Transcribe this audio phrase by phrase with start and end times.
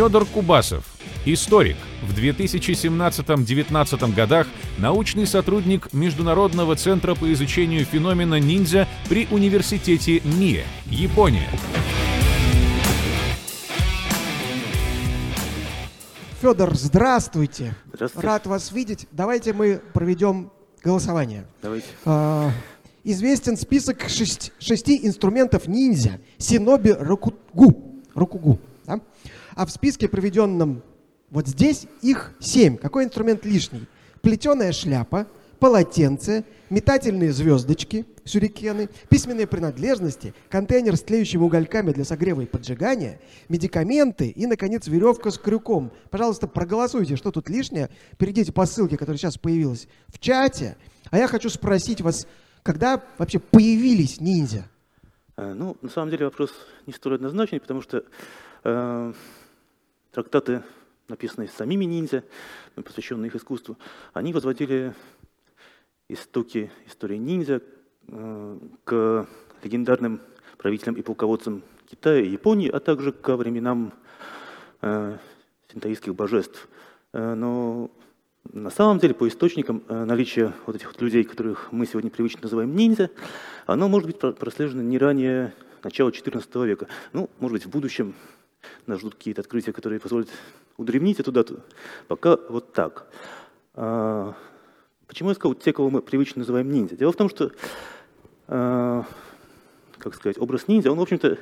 [0.00, 0.86] Федор Кубасов,
[1.26, 4.46] историк, в 2017-2019 годах
[4.78, 11.50] научный сотрудник Международного центра по изучению феномена ниндзя при университете Мие, Япония.
[16.40, 17.74] Федор, здравствуйте.
[17.92, 18.26] Здравствуйте.
[18.26, 19.06] Рад вас видеть.
[19.12, 20.50] Давайте мы проведем
[20.82, 21.44] голосование.
[21.60, 21.88] Давайте.
[22.06, 22.50] А,
[23.04, 26.20] известен список шесть- шести инструментов ниндзя.
[26.38, 28.00] Синоби Рокугу.
[28.14, 28.58] Рокугу.
[28.86, 28.98] да?
[29.60, 30.82] А в списке, проведенном
[31.28, 32.78] вот здесь, их семь.
[32.78, 33.86] Какой инструмент лишний?
[34.22, 35.26] Плетеная шляпа,
[35.58, 43.20] полотенце, метательные звездочки, сюрикены, письменные принадлежности, контейнер с тлеющими угольками для согрева и поджигания,
[43.50, 45.92] медикаменты и, наконец, веревка с крюком.
[46.08, 47.90] Пожалуйста, проголосуйте, что тут лишнее.
[48.16, 50.78] Перейдите по ссылке, которая сейчас появилась в чате.
[51.10, 52.26] А я хочу спросить вас,
[52.62, 54.64] когда вообще появились ниндзя?
[55.36, 56.50] Э, Ну, на самом деле вопрос
[56.86, 58.04] не столь однозначный, потому что
[58.64, 59.12] э,
[60.22, 60.62] трактаты,
[61.08, 62.24] написанные самими ниндзя,
[62.74, 63.78] посвященные их искусству,
[64.12, 64.94] они возводили
[66.08, 67.62] истоки истории ниндзя
[68.08, 69.26] э, к
[69.62, 70.20] легендарным
[70.58, 73.92] правителям и полководцам Китая и Японии, а также ко временам
[74.82, 75.16] э,
[75.72, 76.68] синтоистских божеств.
[77.12, 77.90] Э, но
[78.52, 82.74] на самом деле, по источникам, наличие вот этих вот людей, которых мы сегодня привычно называем
[82.74, 83.10] ниндзя,
[83.66, 86.88] оно может быть про- прослежено не ранее начала XIV века.
[87.12, 88.14] Ну, может быть, в будущем
[88.86, 90.28] нас ждут какие-то открытия, которые позволят
[90.76, 91.60] удревнить эту дату.
[92.08, 93.06] Пока вот так.
[93.74, 94.34] А,
[95.06, 96.96] почему я сказал те, кого мы привычно называем ниндзя?
[96.96, 97.52] Дело в том, что,
[98.48, 99.04] а,
[99.98, 101.38] как сказать, образ ниндзя, он, в общем-то,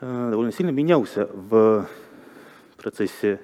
[0.00, 1.86] э, довольно сильно менялся в
[2.76, 3.40] процессе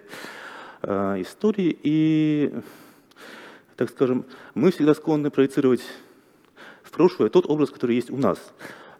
[0.82, 2.54] истории, и,
[3.76, 4.24] так скажем,
[4.54, 5.82] мы всегда склонны проецировать
[6.82, 8.38] в прошлое тот образ, который есть у нас.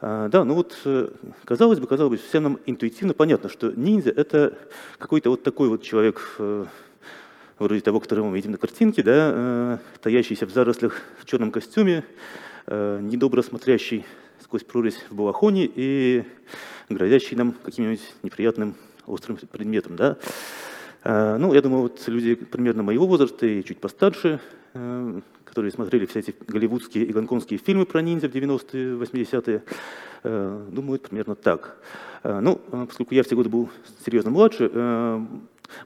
[0.09, 1.09] А, Да, ну вот, э,
[1.45, 4.57] казалось бы, казалось бы, всем нам интуитивно понятно, что ниндзя– это
[4.99, 6.67] какой-то вот такой вот человек, э,
[7.59, 12.05] вроде того, которого мы видим на картинке, да, э, таящийся в зарослях в черном костюме,
[12.69, 14.07] э, недобро смотрящий
[14.45, 16.23] сквозь прорезь в балахоне и
[16.89, 18.77] грозящий нам каким-нибудь неприятным
[19.09, 20.19] острым предметом, да.
[21.03, 24.39] Э, Ну, я думаю, вот люди примерно моего возраста и чуть постарше, э,
[25.57, 29.63] которые смотрели все эти голливудские и гонконгские фильмы про ниндзя в 90-е, 80-е,
[30.25, 31.79] э, думают примерно так.
[32.23, 33.71] Э, Ну, э, поскольку я в те годы был
[34.05, 34.71] серьезно младше,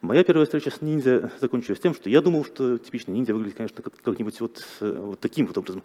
[0.03, 3.83] моя первая встреча с ниндзя закончилась тем, что я думал, что типичный ниндзя выглядит, конечно,
[3.83, 5.83] как- как-нибудь вот, вот таким вот образом.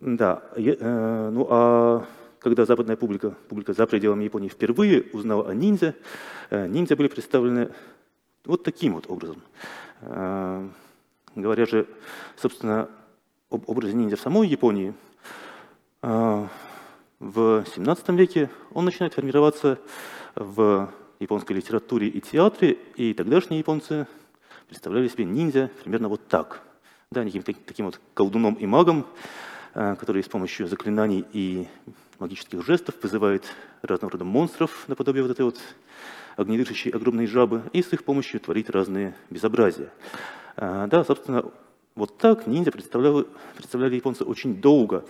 [0.00, 2.04] Да, ну а
[2.40, 5.94] когда западная публика, публика за пределами Японии впервые узнала о ниндзя,
[6.50, 7.70] ниндзя были представлены
[8.44, 9.42] вот таким вот образом.
[11.34, 11.86] Говоря же,
[12.36, 12.88] собственно,
[13.50, 14.94] об образе ниндзя в самой Японии,
[16.02, 16.46] э,
[17.20, 19.78] в 17 веке он начинает формироваться
[20.34, 24.06] в японской литературе и театре, и тогдашние японцы
[24.68, 26.62] представляли себе ниндзя примерно вот так.
[27.10, 29.06] Да, неким так- таким вот колдуном и магом,
[29.74, 31.66] э, который с помощью заклинаний и
[32.18, 33.44] магических жестов вызывает
[33.82, 35.58] разного рода монстров, наподобие вот этой вот
[36.36, 39.90] огнедышащей огромной жабы, и с их помощью творит разные безобразия.
[40.58, 41.44] Э, Да, собственно,
[41.94, 43.26] вот так ниндзя представляли,
[43.56, 45.04] представляли японцы очень долго.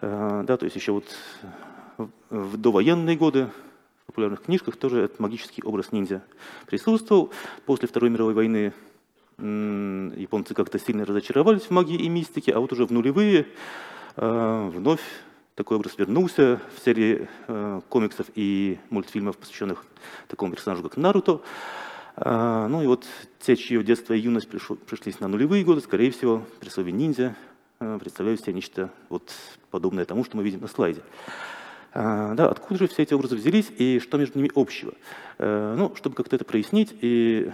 [0.00, 1.04] Э, Да, то есть еще вот
[2.30, 3.48] в довоенные годы
[4.02, 6.22] в популярных книжках тоже этот магический образ ниндзя
[6.66, 7.30] присутствовал.
[7.66, 8.72] После Второй мировой войны
[9.38, 13.46] японцы как-то сильно разочаровались в магии и мистике, а вот уже в нулевые
[14.16, 15.00] э, вновь
[15.54, 17.28] такой образ вернулся в серии
[17.90, 19.84] комиксов и мультфильмов, посвященных
[20.26, 21.42] такому персонажу, как Наруто.
[22.22, 23.06] А, ну и вот
[23.38, 27.34] те, чье детство и юность пришло- пришлись на нулевые годы, скорее всего, при слове ниндзя
[27.80, 29.32] э, представляют себе нечто вот
[29.70, 31.00] подобное тому, что мы видим на слайде.
[31.94, 34.92] А, да, откуда же все эти образы взялись и что между ними общего?
[35.38, 37.50] Ну, чтобы как-то это прояснить и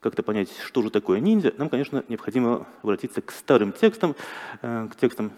[0.00, 4.16] как-то понять, что же такое ниндзя, нам, конечно, необходимо обратиться к старым текстам,
[4.60, 5.30] к текстам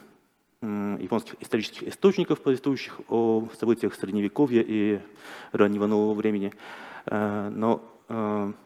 [0.62, 5.00] японских исторических источников, повествующих о событиях Средневековья и
[5.53, 6.55] раннего нового времени.
[7.05, 7.82] Но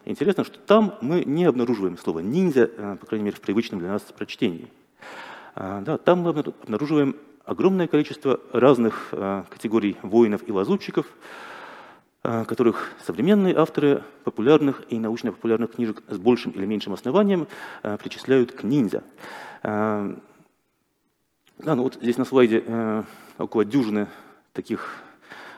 [0.05, 3.88] интересно, что там мы не обнаруживаем слово «ниндзя», э, по крайней мере, в привычном для
[3.88, 4.69] нас прочтении.
[5.55, 9.12] А, Да, там мы обнару- обнаруживаем огромное количество разных
[9.50, 11.06] категорий воинов и лазутчиков,
[12.23, 17.47] которых современные авторы популярных и научно-популярных книжек с большим или меньшим основанием
[17.82, 19.02] причисляют к ниндзя.
[19.62, 20.14] Да,
[21.76, 23.02] ну вот здесь на слайде э,
[23.38, 24.08] около дюжины
[24.52, 24.97] таких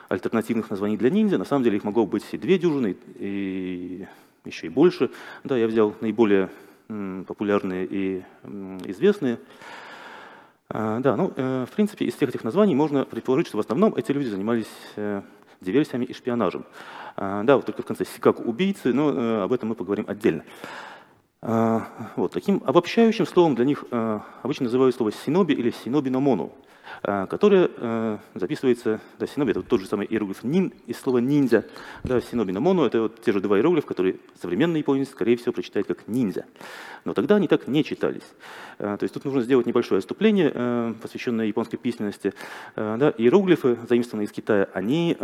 [0.09, 1.37] альтернативных названий для ниндзя.
[1.37, 4.05] На самом деле их могло быть и две дюжины, и
[4.45, 5.11] еще и больше.
[5.43, 6.49] Да, я взял наиболее
[6.87, 8.23] популярные и
[8.85, 9.39] известные.
[10.69, 13.95] А, Да, ну, э, в принципе, из всех этих названий можно предположить, что в основном
[13.95, 15.21] эти люди занимались э,
[15.61, 16.65] диверсиями и шпионажем.
[17.15, 20.43] Да, вот только в конце как убийцы, но об этом мы поговорим отдельно.
[21.47, 26.51] Вот, таким обобщающим словом для них обычно называют слово синоби или синобиномону.
[27.03, 31.65] А, которая а, записывается, да, синоби, это тот же самый иероглиф нин из слова ниндзя,
[32.03, 35.53] да, синоби на моно, это вот те же два иероглифа, которые современный японец, скорее всего,
[35.53, 36.45] прочитает как ниндзя.
[37.05, 38.23] Но тогда они так не читались.
[38.79, 42.33] А, то есть тут нужно сделать небольшое отступление, посвященное японской письменности.
[42.75, 45.17] Да, иероглифы, заимствованные из Китая, они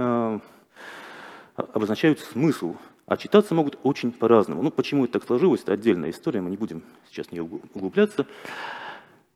[1.55, 4.63] обозначают смысл, а читаться могут очень по-разному.
[4.63, 8.25] Ну, почему это так сложилось, это отдельная история, мы не будем сейчас в нее углубляться.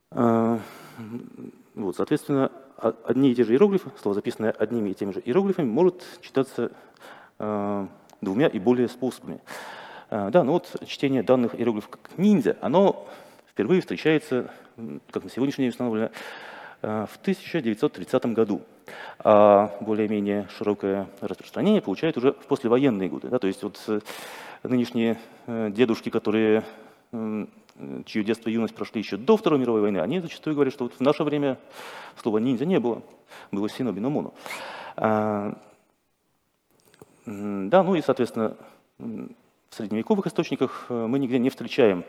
[0.09, 6.03] Вот, соответственно, одни и те же иероглифы, слово, записанное одними и теми же иероглифами, может
[6.21, 6.71] читаться
[7.37, 7.87] э,
[8.21, 9.41] двумя и более способами.
[10.09, 13.07] Э, да, ну вот чтение данных иероглифов как ниндзя, оно
[13.47, 14.51] впервые встречается,
[15.11, 16.09] как на сегодняшний день установлено,
[16.81, 18.62] в 1930 году.
[19.19, 23.27] А более-менее широкое распространение получает уже в послевоенные годы.
[23.29, 24.00] Да, то есть вот э,
[24.63, 26.63] нынешние э, дедушки, которые
[28.06, 30.94] чье детство и юность прошли еще до Второй мировой войны, они зачастую говорят, что вот
[30.94, 31.57] в наше время
[32.21, 33.01] слова ниндзя не было,
[33.51, 34.31] было синоби номоно.
[34.95, 35.57] А,
[37.25, 38.57] да, ну и, соответственно,
[38.97, 39.30] в
[39.71, 42.03] средневековых источниках э, мы нигде не встречаем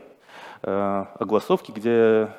[0.63, 2.31] э, огласовки, где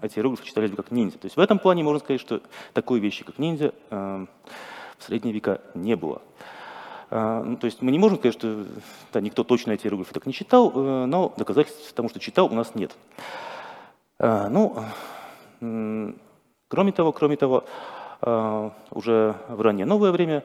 [0.00, 1.18] эти иероглифы читались бы как ниндзя.
[1.18, 2.40] То есть в этом плане можно сказать, что
[2.72, 4.26] такой вещи, как ниндзя, э,
[4.98, 6.22] в средние века не было.
[7.10, 8.66] А, ну, то есть мы не можем сказать, что
[9.12, 12.54] да, никто точно эти иероглифы так не читал, э, но доказательств тому, что читал, у
[12.54, 12.92] нас нет.
[14.18, 14.84] А, ну,
[16.68, 17.64] кроме того, кроме того,
[18.20, 20.44] а, уже в раннее новое время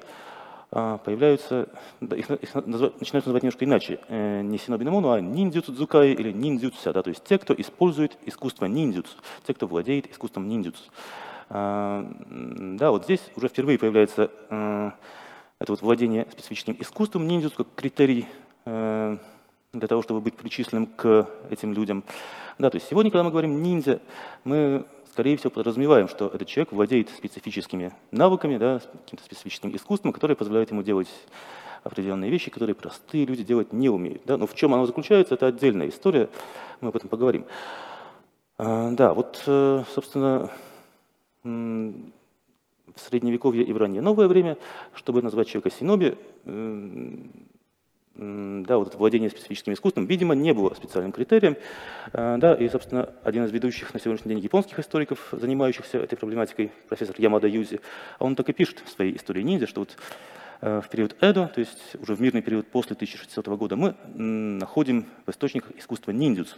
[0.74, 1.70] появляются,
[2.02, 7.10] их, начинают называть немножко иначе, э, не синобиномону, а ниндзюцу дзукай или ниндзюцуся, да, то
[7.10, 9.16] есть те, кто использует искусство ниндзюцу,
[9.46, 10.84] те, кто владеет искусством ниндзюцу.
[11.50, 14.92] Да, вот здесь уже впервые появляется э,
[15.60, 18.28] это вот владение специфическим искусством ниндзюцу как критерий
[18.66, 19.18] э,
[19.72, 22.04] для того, чтобы быть причисленным к этим людям.
[22.58, 24.00] Да, то есть сегодня, когда мы говорим ниндзя,
[24.44, 30.33] мы, скорее всего, подразумеваем, что этот человек владеет специфическими навыками, да, каким-то специфическим искусством, которое
[30.33, 31.07] позволяет ему делать
[31.83, 34.24] определенные вещи, которые простые люди делать не умеют.
[34.25, 34.38] Да?
[34.38, 36.30] Но в чем оно заключается, это отдельная история,
[36.81, 37.45] мы об этом поговорим.
[38.57, 40.50] А, да, вот, э, собственно,
[41.44, 41.94] в
[42.95, 44.57] Средневековье и в раннее новое время,
[44.95, 46.18] чтобы назвать человека синоби,
[48.15, 51.57] да, вот владение специфическим искусством, видимо, не было специальным критерием.
[52.12, 56.71] А, да, и, собственно, один из ведущих на сегодняшний день японских историков, занимающихся этой проблематикой,
[56.88, 57.80] профессор Ямада Юзи,
[58.19, 59.98] он так и пишет в своей истории ниндзя, что вот
[60.62, 65.07] а, в период Эдо, то есть уже в мирный период после 1600 года, мы находим
[65.25, 66.56] в источниках искусства ниндзюцу.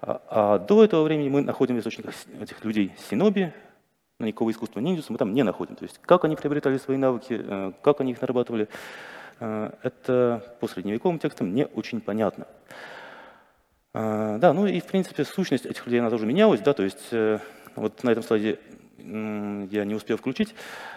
[0.00, 3.52] А, а до этого времени мы находим в источниках этих людей синоби,
[4.20, 5.74] но никакого искусства ниндзюцу мы там не находим.
[5.74, 8.68] То есть как они приобретали свои навыки, э, как они их нарабатывали, э,
[9.38, 12.46] это по средневековым текстам не очень понятно.
[13.94, 17.12] Э, да, ну и в принципе сущность этих людей она тоже менялась, да, то есть
[17.74, 18.58] вот на этом слайде
[18.98, 20.54] я не успел включить,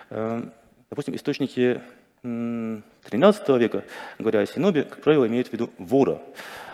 [0.10, 1.82] допустим, источники
[2.24, 3.84] XIII века,
[4.18, 6.20] говоря о синобе, как правило, имеют в виду вора.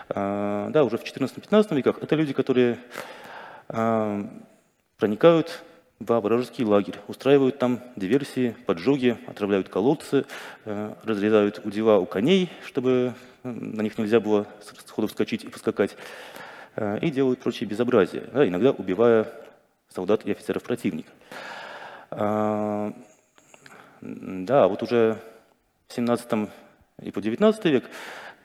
[0.08, 2.78] Да, уже в XIV-XV веках это люди, которые
[4.96, 5.62] проникают
[5.98, 10.26] во вражеский лагерь, устраивают там диверсии, поджоги, отравляют колодцы,
[10.64, 14.46] э, разрезают удила у коней, чтобы э, на них нельзя было
[14.86, 15.96] сходу вскочить и поскакать,
[16.76, 19.26] э, и делают прочие безобразия, да, иногда убивая
[19.88, 21.10] солдат и офицеров противника.
[22.10, 22.92] А,
[24.02, 25.18] да, вот уже
[25.88, 26.50] в 17
[27.02, 27.84] и по 19 век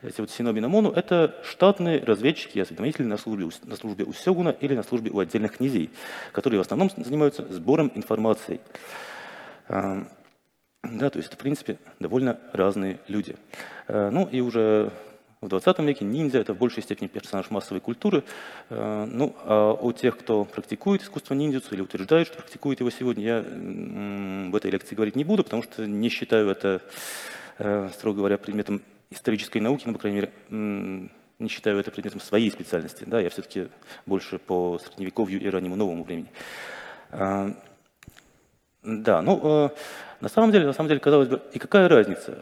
[0.02, 4.50] эти вот Синоби Намону, это штатные разведчики и осведомители на службе, на службе у Сёгуна
[4.50, 5.92] или на службе у отдельных князей,
[6.32, 8.62] которые в основном занимаются сбором информации.
[9.68, 10.08] А,
[10.84, 13.36] да, то есть это, в принципе, довольно разные люди.
[13.88, 14.92] А, ну и уже
[15.40, 18.24] в 20 веке ниндзя– это в большей степени персонаж массовой культуры.
[18.72, 23.24] А, ну, а у тех, кто практикует искусство ниндзюцу или утверждает, что практикует его сегодня,
[23.24, 26.82] я в этой лекции говорить не буду, потому что не считаю это,
[27.94, 28.82] строго говоря, предметом
[29.12, 33.04] исторической науки, ну, по крайней мере, не считаю это предметом своей специальности.
[33.06, 33.68] Да, я все-таки
[34.06, 36.32] больше по средневековью и раннему новому времени.
[37.12, 37.52] А,
[38.84, 39.70] да, ну, э,
[40.22, 42.38] на самом деле, на самом деле, казалось бы, и какая разница?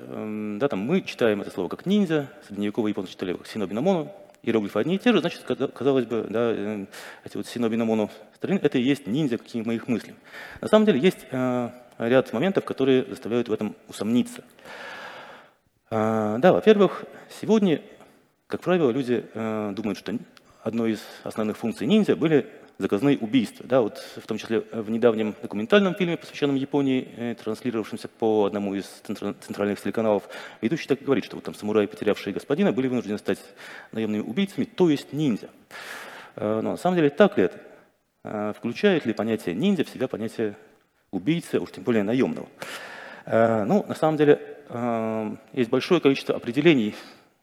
[0.59, 4.11] Да, там мы читаем это слово как ниндзя, средневековые японцы читали как синобиномоно,
[4.43, 6.85] иероглифы одни и те же, значит, казалось бы, да, э,
[7.25, 10.15] эти вот синобиномоно страны, это и есть ниндзя, какие мы их мыслим.
[10.61, 14.43] На самом деле есть э, ряд моментов, которые заставляют в этом усомниться.
[15.91, 17.05] А, да, во-первых,
[17.41, 17.81] сегодня,
[18.45, 20.15] как правило, люди э, думают, что
[20.61, 23.65] одной из основных функций ниндзя были заказные убийства.
[23.67, 28.75] Да, вот в том числе в недавнем документальном фильме, посвященном Японии, э, транслировавшемся по одному
[28.75, 30.29] из центральных телеканалов,
[30.61, 33.39] ведущий так и говорит, что вот там самураи, потерявшие господина, были вынуждены стать
[33.91, 35.49] наемными убийцами, то есть ниндзя.
[36.35, 37.59] Э, но на самом деле так ли это?
[38.23, 40.55] Э, включает ли понятие ниндзя в себя понятие
[41.09, 42.47] убийцы, уж тем более наемного?
[43.25, 44.58] Ну, на самом деле,
[45.53, 46.95] есть большое количество определений,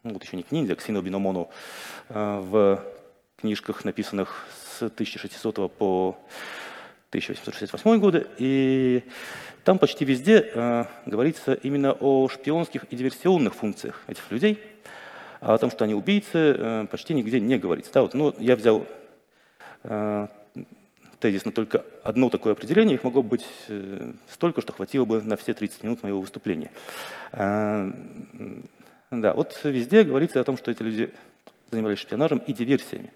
[0.02, 1.50] ну, вот еще не к ниндзя, а к синоби номону,
[2.08, 2.82] в
[3.36, 4.46] книжках, написанных
[4.78, 6.16] с 1600 по
[7.10, 9.02] 1868 годы, и
[9.64, 14.60] там почти везде э, говорится именно о шпионских и диверсионных функциях этих людей,
[15.40, 17.92] а о том, что они убийцы, э, почти нигде не говорится.
[17.92, 18.86] Да, вот, ну, я взял
[19.82, 20.28] э,
[21.20, 25.54] тезисно только одно такое определение, их могло быть э, столько, что хватило бы на все
[25.54, 26.70] 30 минут моего выступления.
[27.32, 27.90] Э,
[29.10, 31.12] да, вот везде говорится о том, что эти люди
[31.70, 33.12] занимались шпионажем и диверсиями.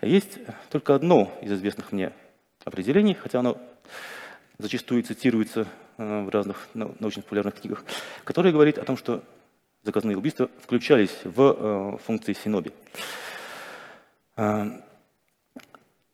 [0.00, 0.38] Есть
[0.70, 2.12] только одно из известных мне
[2.64, 3.58] определений, хотя оно
[4.58, 5.66] зачастую цитируется
[5.98, 7.84] э, в разных научно-популярных книгах,
[8.24, 9.22] которое говорит о том, что
[9.82, 12.72] заказные убийства включались в э, функции синоби.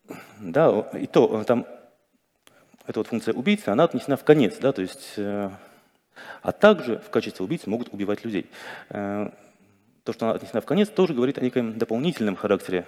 [0.09, 1.65] Э, да, и то там
[2.87, 7.45] эта вот функция убийцы, она отнесена в конец, да, то есть, а также в качестве
[7.45, 8.49] убийцы могут убивать людей.
[8.89, 9.31] То,
[10.11, 12.87] что она отнесена в конец, тоже говорит о неком дополнительном характере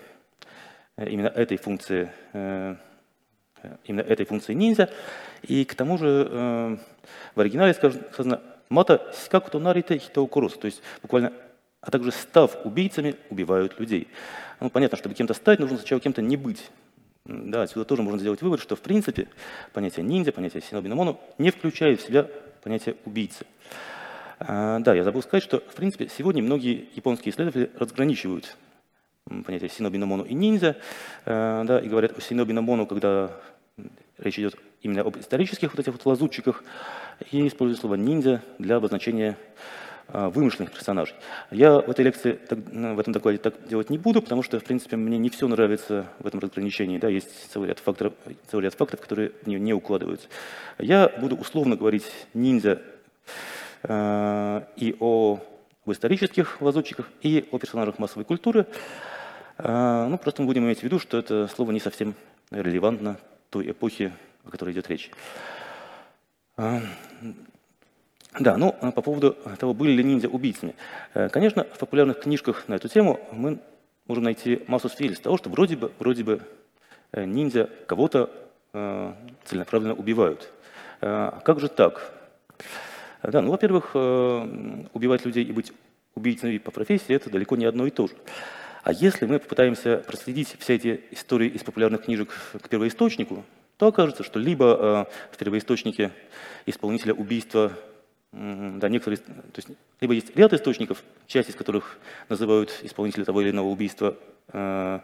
[0.98, 2.76] Э, именно этой функции, э,
[3.86, 4.90] именно этой функции ниндзя.
[5.44, 6.78] И к тому же э,
[7.36, 11.34] в оригинале сказано «мата сикакуто нарита хитоукурус», то есть буквально
[11.82, 14.08] а также став убийцами, убивают людей.
[14.60, 16.70] Ну, понятно, чтобы кем-то стать, нужно сначала кем-то не быть.
[17.26, 19.28] Да, отсюда тоже можно сделать вывод, что в принципе
[19.74, 22.28] понятие ниндзя, понятие синобиномону не включает в себя
[22.64, 23.46] понятие убийцы.
[24.40, 28.58] А, да, я забыл сказать, что в принципе сегодня многие японские исследователи разграничивают
[29.46, 30.78] понятие синобиномону и ниндзя,
[31.26, 33.32] э, да, и говорят о синобиномону, когда
[34.18, 36.64] речь идет именно об исторических вот этих вот лазутчиках,
[37.30, 39.38] и используют слово ниндзя для обозначения
[40.14, 41.16] вымышленных персонажей.
[41.52, 44.64] Я в этой лекции, так, в этом докладе так делать не буду, потому что, в
[44.64, 46.98] принципе, мне не все нравится в этом разграничении.
[46.98, 48.14] Да, есть целый ряд, факторов,
[48.50, 50.28] целый ряд фактов, которые в нее не укладываются.
[50.78, 52.82] Я буду условно говорить ниндзя
[53.84, 55.40] э, и о
[55.84, 58.68] об исторических лазутчиках, и о персонажах массовой культуры.
[59.58, 62.14] А, ну, просто мы будем иметь в виду, что это слово не совсем
[62.52, 63.18] релевантно
[63.50, 64.14] той эпохи,
[64.46, 65.10] о которой идет речь.
[68.34, 70.76] А, да, ну, а по поводу того, были ли ниндзя убийцами.
[71.14, 73.60] Э, конечно, в популярных книжках на эту тему мы
[74.08, 76.42] можем найти массу свидетельств того, что вроде бы, вроде бы
[77.12, 78.30] э, ниндзя кого-то
[78.74, 79.14] э,
[79.46, 80.52] целенаправленно убивают.
[81.00, 82.14] Как же так?
[83.24, 85.74] Да, ну, во-первых, убивать людей и быть
[86.14, 88.14] убийцами по профессии– это далеко не одно и то же.
[88.84, 92.30] А если мы попытаемся проследить все эти истории из популярных книжек
[92.62, 93.44] к первоисточнику,
[93.78, 96.12] то окажется, что либо в первоисточнике
[96.68, 97.72] исполнителя убийства,
[98.32, 99.68] да, некоторые, то есть,
[100.00, 101.98] либо есть ряд источников, часть из которых
[102.30, 104.18] называют исполнителя того или иного убийства,
[104.54, 105.00] э,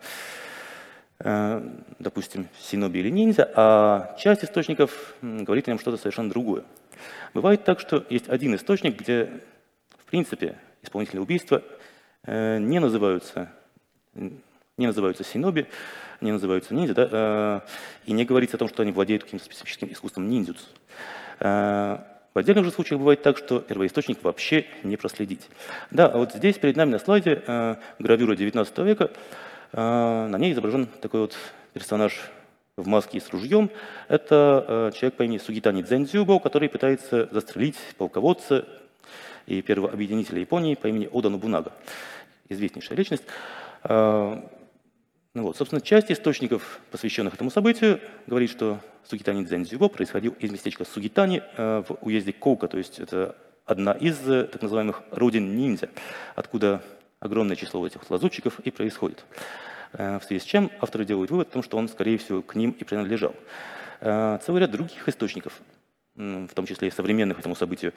[1.20, 1.70] э,
[2.00, 6.64] допустим, синоби или ниндзя, а часть источников говорит о нем что-то совершенно другое.
[7.34, 9.30] Бывает так, что есть один источник, где,
[9.98, 11.64] в принципе, исполнители убийства
[12.26, 13.52] не называются
[14.78, 15.68] не называются синоби,
[16.22, 17.62] не называются ниндзя, да, э,
[18.06, 20.66] и не говорится о том, что они владеют каким-то специфическим искусством ниндзюцу.
[21.40, 22.00] Э,
[22.38, 25.50] в отдельных же случаях бывает так, что первоисточник вообще не проследить.
[25.90, 29.10] Да, а вот здесь перед нами на слайде э, гравюра 19 века,
[29.74, 31.36] э, на ней изображен такой вот
[31.74, 32.14] персонаж
[32.76, 33.72] в маске и с ружьем.
[34.08, 38.68] Это э, человек по имени Сугитани Дзендзюбо, который пытается застрелить полководца
[39.48, 41.72] и первого объединителя Японии по имени Ода Нобунага.
[42.50, 43.24] Известнейшая личность.
[43.82, 44.48] А,
[45.38, 50.84] ну вот, собственно, часть источников, посвященных этому событию, говорит, что Сугитани Дзензюго происходил из местечка
[50.84, 55.90] Сугитани э, в уезде Коука, то есть это одна из э, так называемых родин ниндзя,
[56.34, 56.82] откуда
[57.20, 59.26] огромное число этих лазутчиков и происходит.
[59.94, 62.56] Э, в связи с чем авторы делают вывод о том, что он, скорее всего, к
[62.56, 63.36] ним и принадлежал.
[64.00, 65.62] Целый ряд других источников,
[66.16, 67.94] в том числе и современных этому событию,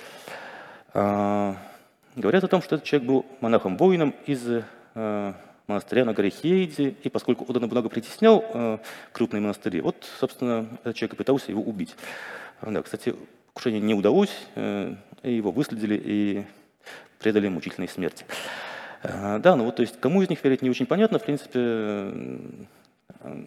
[0.92, 4.62] говорят о том, что этот человек был монахом-воином из
[5.70, 8.78] монастыря на горе Хейди, и поскольку Ода Набунага притеснял э,
[9.12, 11.96] крупные монастыри, вот, собственно, этот человек и пытался его убить.
[12.60, 13.14] Да, кстати,
[13.46, 16.44] покушение не удалось, э, его выследили и
[17.18, 18.24] предали мучительной смерти.
[19.02, 21.60] Э, да, ну вот, то есть, кому из них верить не очень понятно, в принципе,
[21.60, 23.44] э,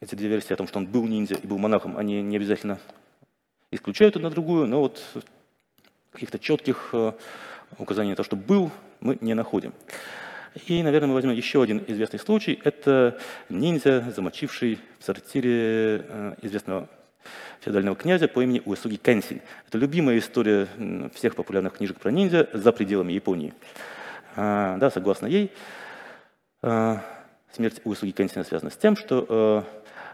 [0.00, 2.78] эти две версии о том, что он был ниндзя и был монахом, они не обязательно
[3.70, 5.02] исключают одна другую, но вот
[6.12, 7.12] каких-то четких э,
[7.78, 9.72] указаний на то, что был, мы не находим.
[10.66, 12.60] И, наверное, мы возьмем еще один известный случай.
[12.62, 13.18] Это
[13.48, 16.88] ниндзя, замочивший в сортире э, известного
[17.60, 19.40] феодального князя по имени Уэсуги Кэнсин.
[19.66, 20.68] Это любимая история
[21.14, 23.52] всех популярных книжек про ниндзя за пределами Японии.
[24.36, 25.50] А, да, согласно ей,
[26.62, 27.02] а,
[27.52, 29.64] смерть Уэсуги Кэнсина связана с тем, что а,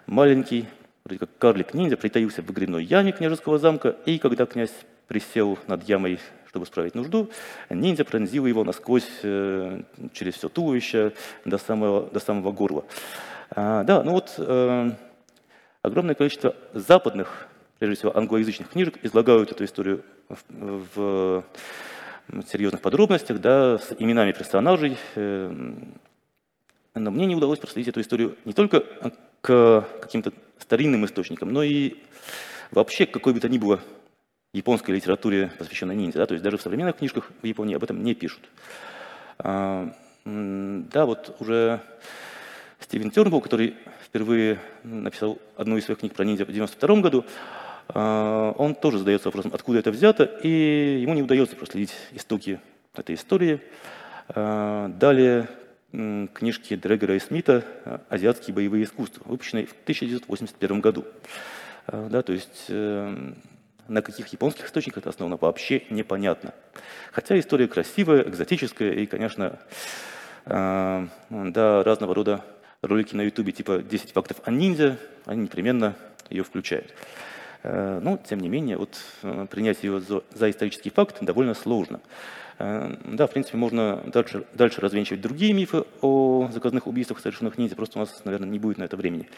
[0.07, 0.69] маленький,
[1.05, 4.73] вроде как карлик-ниндзя, притаился в выгребной яме княжеского замка, и когда князь
[5.09, 7.31] присел над ямой, чтобы справить нужду,
[7.71, 11.13] ниндзя пронзил его насквозь э, через все туловище
[11.45, 12.85] до самого, до самого горла.
[13.51, 14.91] А, да, ну вот э,
[15.83, 17.47] огромное количество западных,
[17.79, 21.45] прежде всего англоязычных книжек излагают эту историю в,
[22.27, 24.99] в серьезных подробностях, да, с именами персонажей.
[25.15, 25.55] Э,
[26.97, 28.83] но мне не удалось проследить эту историю не только
[29.41, 31.99] к каким-то старинным источникам, но и
[32.73, 33.79] вообще к какой бы то ни было
[34.53, 36.19] японской литературе, посвященной ниндзя.
[36.19, 38.43] Да, то есть даже в современных книжках в Японии об этом не пишут.
[39.39, 39.93] А,
[40.25, 41.81] да, вот уже
[42.81, 47.25] Стивен Тернбул, который впервые написал одну из своих книг про ниндзя в 1992 году,
[47.89, 52.61] а, он тоже задается вопросом, откуда это взято, и ему не удается проследить истоки
[52.95, 53.61] этой истории.
[54.29, 55.49] А, далее
[55.93, 57.65] книжки Дрегера и Смита
[58.09, 61.05] «Азиатские боевые искусства», выпущенные в 1981 году.
[61.89, 63.35] Да, то есть эм,
[63.91, 66.55] на каких японских источниках это основано, вообще непонятно.
[67.13, 69.59] Хотя история красивая, экзотическая, и, конечно,
[70.47, 72.45] э, да, разного рода
[72.83, 75.97] ролики на ютубе типа «10 фактов о ниндзя», они непременно
[76.31, 76.95] ее включают.
[77.63, 82.01] Э, но, тем не менее, вот, э, принять ее за, за исторический факт довольно сложно.
[82.59, 87.75] Э, да, в принципе, можно дальше, дальше развенчивать другие мифы о заказных убийствах, совершенных ниндзя,
[87.75, 89.29] просто у нас, наверное, не будет на это времени.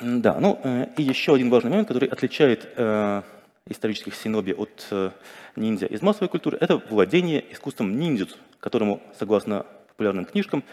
[0.00, 3.22] Да, ну э, и еще один важный момент, который отличает э,
[3.66, 5.10] исторических синоби от э,
[5.56, 10.64] ниндзя из массовой культуры, это владение искусством ниндзюцу, которому, согласно популярным книжкам,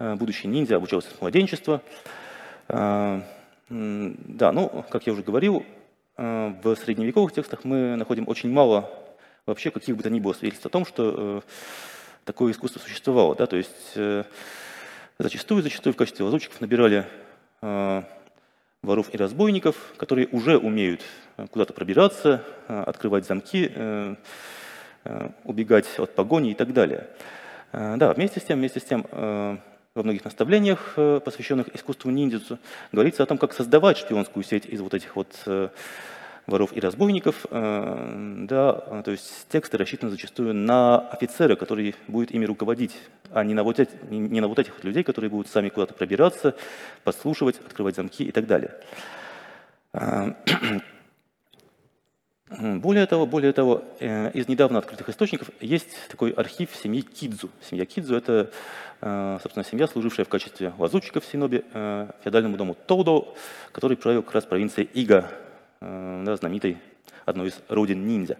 [0.00, 1.80] будущий ниндзя обучался с младенчества.
[2.68, 3.22] Да,
[3.68, 5.64] ну, как я уже говорил,
[6.16, 8.90] в средневековых текстах мы находим очень мало
[9.46, 11.44] вообще каких бы то ни было свидетельств о том, что
[12.24, 13.36] такое искусство существовало.
[13.36, 13.46] Да?
[13.46, 13.96] То есть
[15.18, 17.06] зачастую, зачастую в качестве лазутчиков набирали
[18.82, 21.02] воров и разбойников, которые уже умеют
[21.36, 24.16] э, куда-то пробираться, э, открывать замки, э,
[25.44, 27.08] убегать от погони и так далее.
[27.72, 29.58] Да, вместе с тем, вместе с тем, во
[30.02, 32.60] многих наставлениях, посвященных искусству ниндзюцу,
[32.92, 35.34] говорится о том, как создавать шпионскую сеть из вот этих вот
[36.46, 37.46] воров и разбойников.
[37.50, 42.96] Э, да, то есть тексты рассчитаны зачастую на офицера, который будет ими руководить,
[43.30, 46.54] а не на вот, эти, не на вот этих людей, которые будут сами куда-то пробираться,
[47.04, 48.72] подслушивать, открывать замки и так далее.
[49.92, 50.32] Э,
[52.78, 57.50] более того, более того, э, из недавно открытых источников есть такой архив семьи Кидзу.
[57.62, 58.50] Семья Кидзу– это,
[59.00, 61.64] собственно, семья, служившая в качестве лазутчиков в Синобе
[62.22, 63.34] феодальному дому Тодо,
[63.72, 65.28] который правил как раз провинцией Ига
[65.82, 66.78] да, знаменитой,
[67.24, 68.38] одной из родин ниндзя.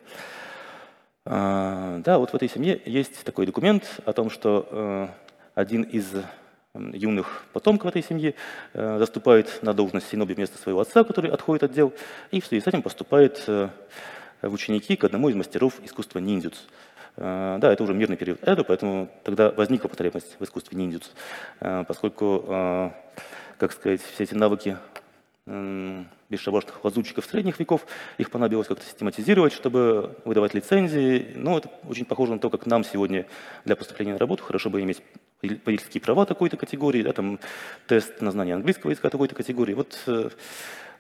[1.24, 5.09] А, да, вот в этой семье есть такой документ о том, что э,
[5.55, 6.12] один из
[6.74, 8.35] юных потомков этой семьи
[8.72, 11.92] э, заступает на должность синоби вместо своего отца, который отходит от дел,
[12.31, 13.72] и в связи с этим поступает в
[14.42, 16.59] ученики к одному из мастеров искусства ниндзюц.
[17.14, 21.11] Да, это уже мирный период Эду, поэтому тогда возникла потребность в искусстве ниндзюц,
[21.61, 22.92] поскольку,
[23.59, 24.78] как сказать, все эти навыки
[26.33, 27.87] бесшабашных лазутчиков средних веков.
[28.18, 31.33] Их понадобилось как-то систематизировать, чтобы выдавать лицензии.
[31.37, 33.27] Но это очень похоже на то, как нам сегодня
[33.64, 35.03] для поступления на работу хорошо бы иметь
[35.42, 37.38] водительские права такой-то категории, да, там
[37.87, 39.75] тест на знание английского языка такой-то категории.
[39.75, 40.31] Вот э,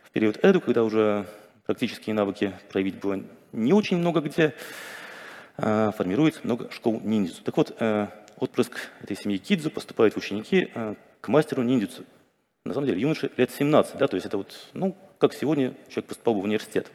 [0.02, 1.26] в период Эду, когда уже
[1.64, 4.54] практические навыки проявить было не очень много где,
[5.56, 7.42] э, формируется много школ ниндзю.
[7.44, 12.04] Так вот, э, отпрыск этой семьи Кидзу поступает в ученики э, к мастеру ниндзю.
[12.64, 16.06] На самом деле, юноше лет 17, да, то есть это вот, ну, как сегодня человек
[16.06, 16.90] поступал в университет.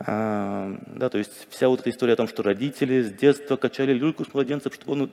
[0.00, 3.94] А, да, то есть вся вот эта история о том, что родители с детства качали
[3.94, 5.10] люльку с младенцем, чтобы он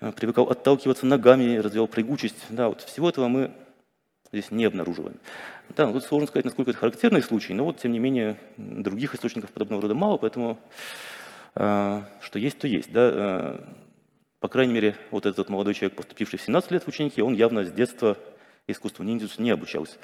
[0.00, 3.50] э, привыкал отталкиваться ногами, развивал прыгучесть, да, вот всего этого мы
[4.30, 5.18] здесь не обнаруживаем.
[5.70, 9.14] Да, ну, тут сложно сказать, насколько это характерный случай, но вот, тем не менее, других
[9.14, 10.58] источников подобного рода мало, поэтому
[11.54, 12.92] а, что есть, то есть.
[12.92, 13.68] Да, а,
[14.40, 17.64] по крайней мере, вот этот молодой человек, поступивший в 17 лет в ученики, он явно
[17.64, 18.18] с детства
[18.66, 19.96] искусству ниндзюцу не обучался.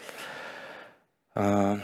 [1.34, 1.78] А,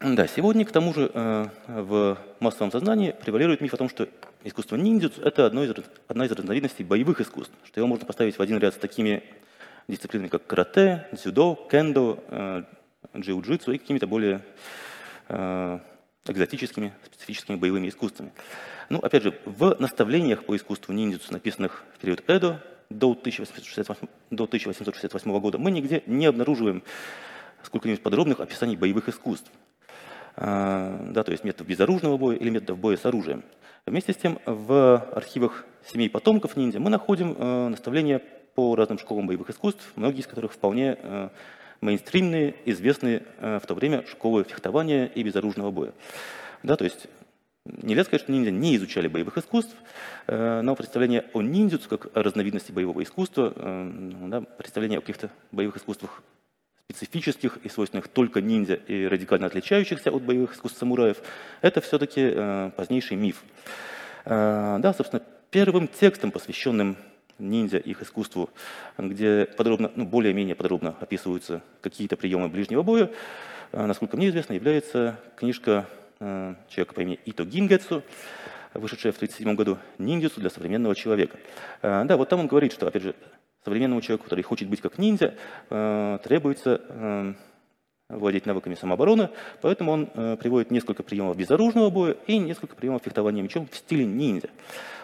[0.00, 4.08] да, сегодня, к тому же, э, в массовом сознании превалирует миф о том, что
[4.44, 5.74] искусство ниндзюцу– это одно из,
[6.08, 9.22] одна из разновидностей боевых искусств, что его можно поставить в один ряд с такими
[9.88, 12.62] дисциплинами, как карате, дзюдо, кендо, э,
[13.14, 14.42] джиу-джитсу и какими-то более
[15.28, 15.78] э,
[16.26, 18.32] экзотическими, специфическими боевыми искусствами.
[18.88, 24.44] Ну, опять же, в наставлениях по искусству ниндзюцу, написанных в период Эдо до 1868, до
[24.44, 26.82] 1868 года, мы нигде не обнаруживаем
[27.62, 29.50] сколько-нибудь подробных описаний боевых искусств.
[30.36, 33.44] А, да, то есть методов безоружного боя или методов боя с оружием.
[33.86, 38.20] Вместе с тем, в архивах семей потомков ниндзя мы находим э, наставления
[38.54, 41.28] по разным школам боевых искусств, многие из которых вполне э,
[41.80, 45.92] мейнстримные, известные э, в то время школы фехтования и безоружного боя.
[46.62, 47.06] Да, то есть
[47.82, 49.74] нельзя сказать, что ниндзя не изучали боевых искусств,
[50.26, 56.22] но представление о ниндзюцу как о разновидности боевого искусства, да, представление о каких-то боевых искусствах
[56.90, 61.18] специфических и свойственных только ниндзя и радикально отличающихся от боевых искусств самураев,
[61.60, 63.42] это все-таки э, позднейший миф.
[64.24, 66.96] Э, да, собственно, первым текстом, посвященным
[67.38, 68.50] ниндзя и их искусству,
[68.98, 73.10] где подробно, ну, более-менее подробно описываются какие-то приемы ближнего боя,
[73.72, 78.02] э, насколько мне известно, является книжка э, человека по имени Ито Гингетсу,
[78.74, 81.38] вышедшая в 1937 году «Ниндзюцу для современного человека».
[81.82, 83.14] Э, да, вот там он говорит, что, опять же,
[83.64, 85.34] современному человеку, который хочет быть как ниндзя,
[85.70, 87.34] э, требуется э,
[88.08, 89.30] владеть навыками самообороны,
[89.60, 94.04] поэтому он э, приводит несколько приемов безоружного боя и несколько приемов фехтования мечом в стиле
[94.04, 94.50] ниндзя.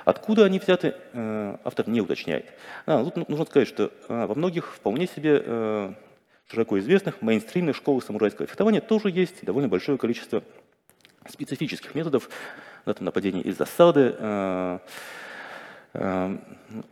[0.04, 2.46] Откуда они взяты, автор не уточняет.
[2.86, 5.96] А, тут нужно сказать, что во многих вполне себе
[6.48, 10.44] широко известных мейнстримных школах самурайского фехтования тоже есть довольно большое количество
[11.30, 12.28] специфических методов
[12.84, 14.80] да, там, нападения из засады,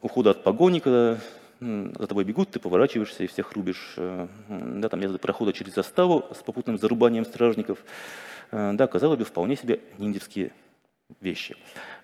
[0.00, 1.18] ухода от погони, когда
[1.60, 3.94] за тобой бегут, ты поворачиваешься и всех рубишь.
[3.96, 7.78] Э, да, там методы прохода через заставу с попутным зарубанием стражников.
[8.50, 10.52] Э, да, казалось бы, вполне себе ниндзевские
[11.20, 11.56] вещи.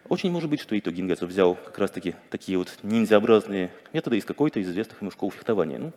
[0.08, 4.60] Очень может быть, что Ито Гингацу взял как раз-таки такие вот ниндзяобразные методы из какой-то
[4.60, 5.78] из известных ему школ фехтования.
[5.78, 5.92] Ну,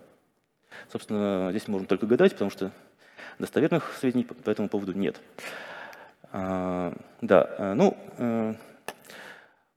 [0.92, 2.72] собственно, здесь мы можем только гадать, потому что
[3.40, 5.22] достоверных сведений по этому поводу нет.
[6.34, 7.98] А, да, э, ну,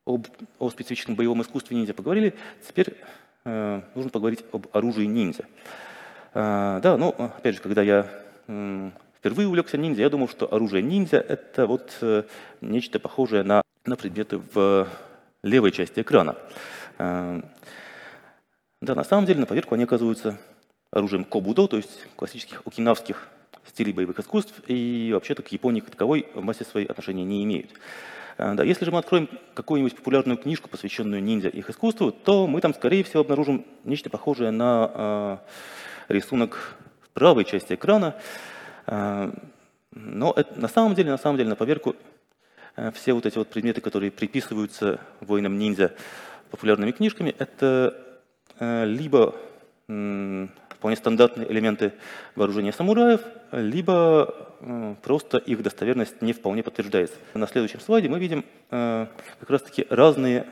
[0.04, 0.26] об,
[0.58, 2.34] о специфическом боевом искусстве ниндзя поговорили.
[2.66, 2.96] Теперь
[3.48, 5.44] Э, нужно поговорить об оружии ниндзя.
[6.34, 8.08] Э, да, ну, опять же, когда я
[9.18, 12.24] впервые увлекся ниндзя, я думал, что оружие ниндзя– это вот э,
[12.60, 14.88] нечто похожее на, на предметы в
[15.42, 16.36] левой части экрана.
[16.98, 20.38] Да, на самом деле, на поверку они оказываются
[20.90, 23.28] оружием кобудо, то есть классических окинавских
[23.68, 27.70] стилей боевых искусств, и вообще-то к Японии как таковой в массе своей отношения не имеют.
[28.38, 32.46] Э, да, если же мы откроем какую-нибудь популярную книжку, посвященную ниндзя и их искусству, то
[32.46, 34.90] мы там, скорее всего, обнаружим нечто похожее на
[36.08, 38.16] э, рисунок в правой части экрана.
[38.86, 39.32] Э,
[39.92, 41.96] но это, на самом деле, на самом деле, на поверку,
[42.76, 45.94] э, все вот эти вот предметы, которые приписываются воинам ниндзя
[46.50, 47.96] популярными книжками, это
[48.58, 49.34] э, либо
[50.86, 51.94] вполне стандартные элементы
[52.36, 53.20] вооружения самураев,
[53.50, 57.16] либо э, просто их достоверность не вполне подтверждается.
[57.34, 59.06] На следующем слайде мы видим э,
[59.40, 60.46] как раз-таки разные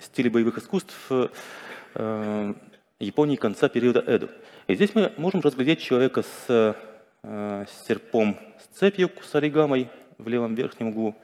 [0.00, 2.54] стили боевых искусств э,
[3.00, 4.28] Японии конца периода Эду.
[4.68, 6.76] И здесь мы можем разглядеть человека с
[7.24, 11.16] серпом с цепью, с оригамой в левом верхнем углу.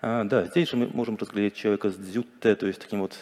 [0.00, 3.16] Да, здесь же мы можем разглядеть человека с дзюте, то есть таким вот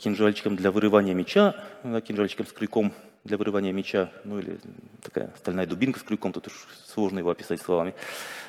[0.00, 2.92] кинжальчиком для вырывания меча, кинжальчиком с крюком
[3.24, 4.58] для вырывания меча, ну или
[5.02, 7.94] такая стальная дубинка с крюком, тут уж сложно его описать словами.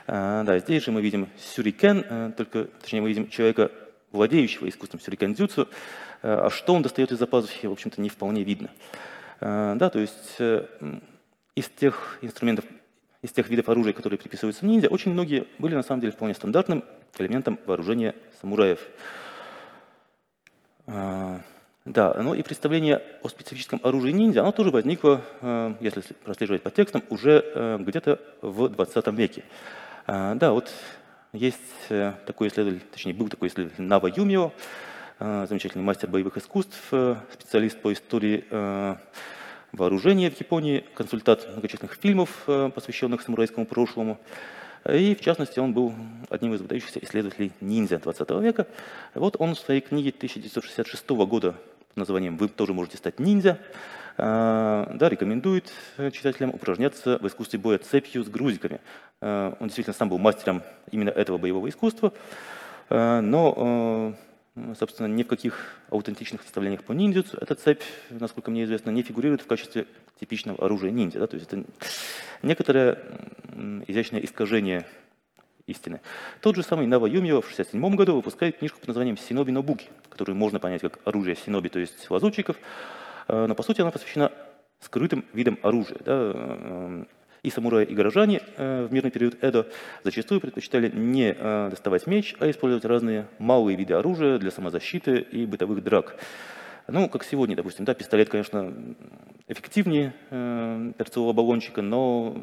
[0.08, 3.72] А, да, здесь же мы видим сюрикен, а, только, точнее, мы видим человека,
[4.12, 5.70] владеющего искусством сюрикен-дзюцу,
[6.22, 8.70] а что он достает из-за пазухи, в общем-то, не вполне видно.
[9.40, 10.66] А, да, то есть э,
[11.56, 12.66] из тех инструментов,
[13.22, 16.84] из тех видов оружия, которые приписываются ниндзя, очень многие были на самом деле вполне стандартным
[17.18, 18.80] элементом вооружения самураев.
[20.94, 21.40] А,
[21.86, 26.70] да, ну и представление о специфическом оружии ниндзя, оно тоже возникло, э, если прослеживать по
[26.70, 29.44] текстам, уже э, где-то в 20 веке.
[30.06, 30.70] А, да, вот
[31.32, 31.58] есть
[31.90, 34.52] э, такой исследователь, точнее был такой исследователь Нава Юмио,
[35.20, 36.76] замечательный мастер боевых искусств,
[37.32, 38.44] специалист по истории
[39.72, 44.20] вооружения в Японии, консультант многочисленных фильмов, посвященных самурайскому прошлому.
[44.90, 45.94] И, в частности, он был
[46.30, 48.68] одним из выдающихся исследователей ниндзя 20 века.
[49.14, 51.56] Вот он в своей книге 1966 года
[51.90, 53.60] под названием «Вы тоже можете стать ниндзя»,
[54.18, 55.72] а, да, рекомендует
[56.12, 58.80] читателям упражняться в искусстве боя цепью с грузиками.
[59.22, 62.14] А, он действительно сам был мастером именно этого боевого искусства,
[62.90, 64.16] а, но
[64.78, 69.42] собственно, ни в каких аутентичных представлениях по ниндзюцу эта цепь, насколько мне известно, не фигурирует
[69.42, 69.88] в качестве
[70.20, 71.20] типичного оружия ниндзя.
[71.20, 71.28] Да?
[71.28, 71.64] То есть это
[72.42, 73.02] некоторое
[73.88, 74.86] изящное искажение
[75.68, 76.02] истины.
[76.42, 80.36] Тот же самый Нава Юмио в 1967 году выпускает книжку под названием «Синоби Нобуки», которую
[80.36, 82.58] можно понять как оружие синоби, то есть лазутчиков,
[83.28, 84.32] э, но по сути она посвящена
[84.80, 85.98] скрытым видам оружия.
[86.04, 87.06] Да?
[87.44, 89.68] И самураи, и горожане э, в мирный период Эдо
[90.04, 95.48] зачастую предпочитали не э, доставать меч, а использовать разные малые виды оружия для самозащиты и
[95.48, 96.18] бытовых драк.
[96.88, 98.74] Ну, как сегодня, допустим, да, пистолет, конечно,
[99.48, 102.38] эффективнее э, перцового баллончика, но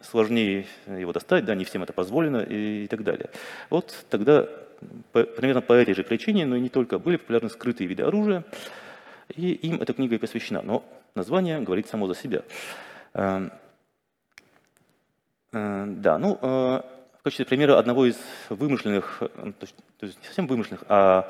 [0.00, 3.30] сложнее его достать, да, не всем это позволено и, и так далее.
[3.70, 4.48] Вот тогда
[5.12, 8.44] по, примерно по этой же причине, но и не только, были популярны скрытые виды оружия,
[9.34, 10.62] и им эта книга и посвящена.
[10.62, 12.42] Но название говорит само за себя.
[13.14, 13.52] Эм,
[15.54, 16.80] да, ну, э,
[17.20, 18.16] в качестве примера одного из
[18.48, 19.66] вымышленных, э, то
[20.00, 21.28] есть, не совсем вымышленных, а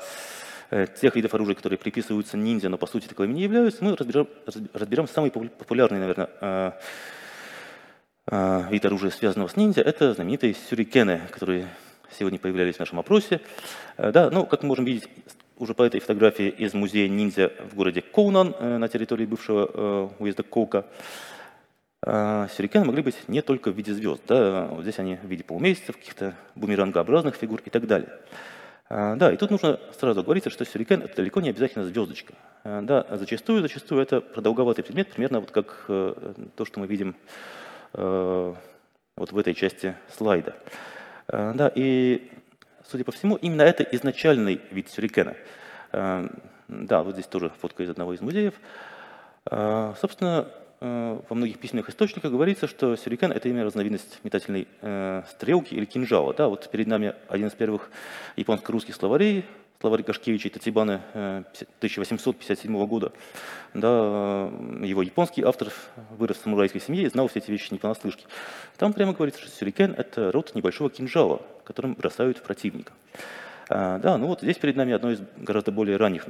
[0.99, 4.27] тех видов оружия, которые приписываются ниндзя, но по сути таковыми не являются, мы разберем,
[4.73, 6.73] разберем самый популярный, наверное,
[8.71, 11.67] вид оружия, связанного с ниндзя, это знаменитые сюрикены, которые
[12.17, 13.41] сегодня появлялись в нашем опросе.
[13.95, 15.07] Да, ну, как мы можем видеть
[15.59, 20.87] уже по этой фотографии из музея ниндзя в городе Коунан на территории бывшего уезда Коука,
[22.05, 24.21] сюрикены могли быть не только в виде звезд.
[24.27, 24.67] Да?
[24.67, 28.09] Вот здесь они в виде полумесяцев, каких-то бумерангообразных фигур и так далее.
[28.87, 32.33] А, да, и тут нужно сразу говорить, что сюрикен– это далеко не обязательно звездочка.
[32.63, 37.15] А, да, зачастую, зачастую это продолговатый предмет, примерно вот как э, то, что мы видим
[37.93, 38.53] э,
[39.17, 40.55] вот в этой части слайда.
[41.27, 42.29] Да, и,
[42.87, 45.35] судя по всему, именно это изначальный вид сюрикена.
[45.91, 48.53] Да, вот здесь тоже фотка из одного из музеев.
[49.99, 50.47] Собственно,
[50.85, 56.33] во многих письменных источниках говорится, что сюрикен– это именно разновидность метательной э, стрелки или кинжала.
[56.33, 57.89] Да, вот перед нами один из первых
[58.35, 59.45] японско-русских словарей,
[59.81, 61.43] словарь Кашкевича и Татибаны э,
[61.79, 63.11] 1857 года.
[63.73, 65.71] Да, э, его японский автор
[66.17, 68.25] вырос в самурайской семье и знал все эти вещи не понаслышке.
[68.77, 72.93] Там прямо говорится, что сюрикен– это род небольшого кинжала, которым бросают в противника.
[73.69, 76.25] А, да, ну вот здесь перед нами одно из гораздо более ранних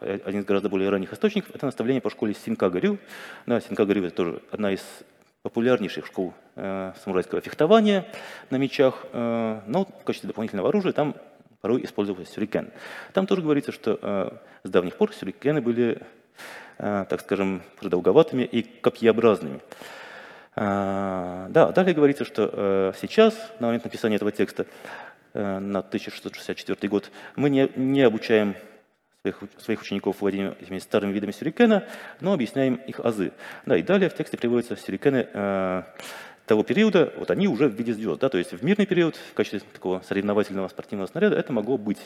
[0.00, 2.98] один из гораздо более ранних источников, это наставление по школе Синкагарю.
[3.46, 4.82] Да, Синкагарю это тоже одна из
[5.42, 8.04] популярнейших школ э, самурайского фехтования
[8.50, 11.14] на мечах, э, но в качестве дополнительного оружия там
[11.60, 12.70] порой использовался сюрикен.
[13.12, 14.30] Там тоже говорится, что э,
[14.64, 16.02] с давних пор сюрикены были,
[16.78, 19.60] э, так скажем, продолговатыми и копьеобразными.
[20.56, 24.66] Э, да, далее говорится, что э, сейчас, на момент написания этого текста,
[25.32, 28.56] э, на 1664 год, мы не, не обучаем
[29.26, 31.84] своих, своих учеников владению этими старыми видами сюрикена,
[32.20, 33.32] но объясняем их азы.
[33.64, 35.82] Да, и далее в тексте приводятся сюрикены э,
[36.46, 38.20] того периода, вот они уже в виде звезд.
[38.20, 42.00] Да, то есть в мирный период в качестве такого соревновательного спортивного снаряда это могло быть.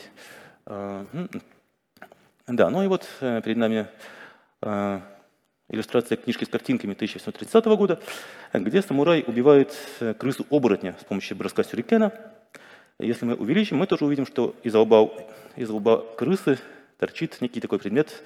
[0.65, 1.05] Э,
[2.47, 3.87] да, ну и вот э, перед нами
[4.61, 4.99] э,
[5.69, 7.99] иллюстрация книжки с картинками 1830 года,
[8.53, 12.11] где самурай убивает э, крысу-оборотня с помощью броска сюрикена.
[12.99, 15.09] Если мы увеличим, мы тоже увидим, что из лба,
[15.55, 16.59] из лба крысы
[17.01, 18.21] торчит некий такой предмет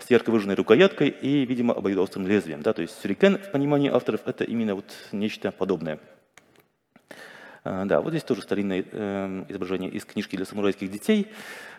[0.00, 2.60] с ярко выраженной рукояткой и, видимо, обоюдоострым лезвием.
[2.60, 2.72] Да?
[2.72, 6.00] То есть сюрикен в понимании авторов это именно вот нечто подобное.
[7.62, 11.28] А, да, вот здесь тоже старинное э, изображение из книжки для самурайских детей,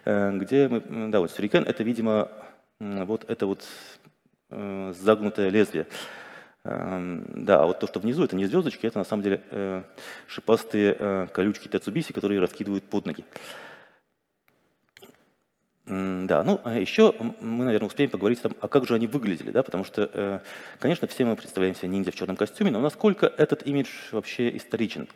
[0.06, 2.32] э, где мы, да, вот сюрикен это, видимо,
[2.80, 3.66] вот это вот
[4.50, 5.86] э, загнутое лезвие.
[6.64, 9.86] Да, а вот то, что внизу, это не звездочки, это на самом деле
[10.28, 13.24] шипастые колючки Тацубиси, которые раскидывают под ноги.
[15.88, 19.64] Да, ну а еще мы, наверное, успеем поговорить там, а как же они выглядели, да,
[19.64, 20.40] потому что, э,
[20.80, 25.08] конечно, все мы представляем себе ниндзя в черном костюме, но насколько этот имидж вообще историчен?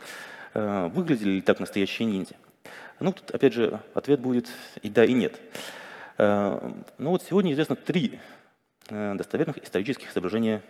[0.54, 2.36] Э, выглядели ли так настоящие ниндзя?
[3.02, 4.48] Ну, тут, опять же, ответ будет
[4.82, 5.42] и да, и нет.
[6.18, 8.20] Э, ну вот сегодня известно три
[8.90, 10.62] достоверных исторических изображения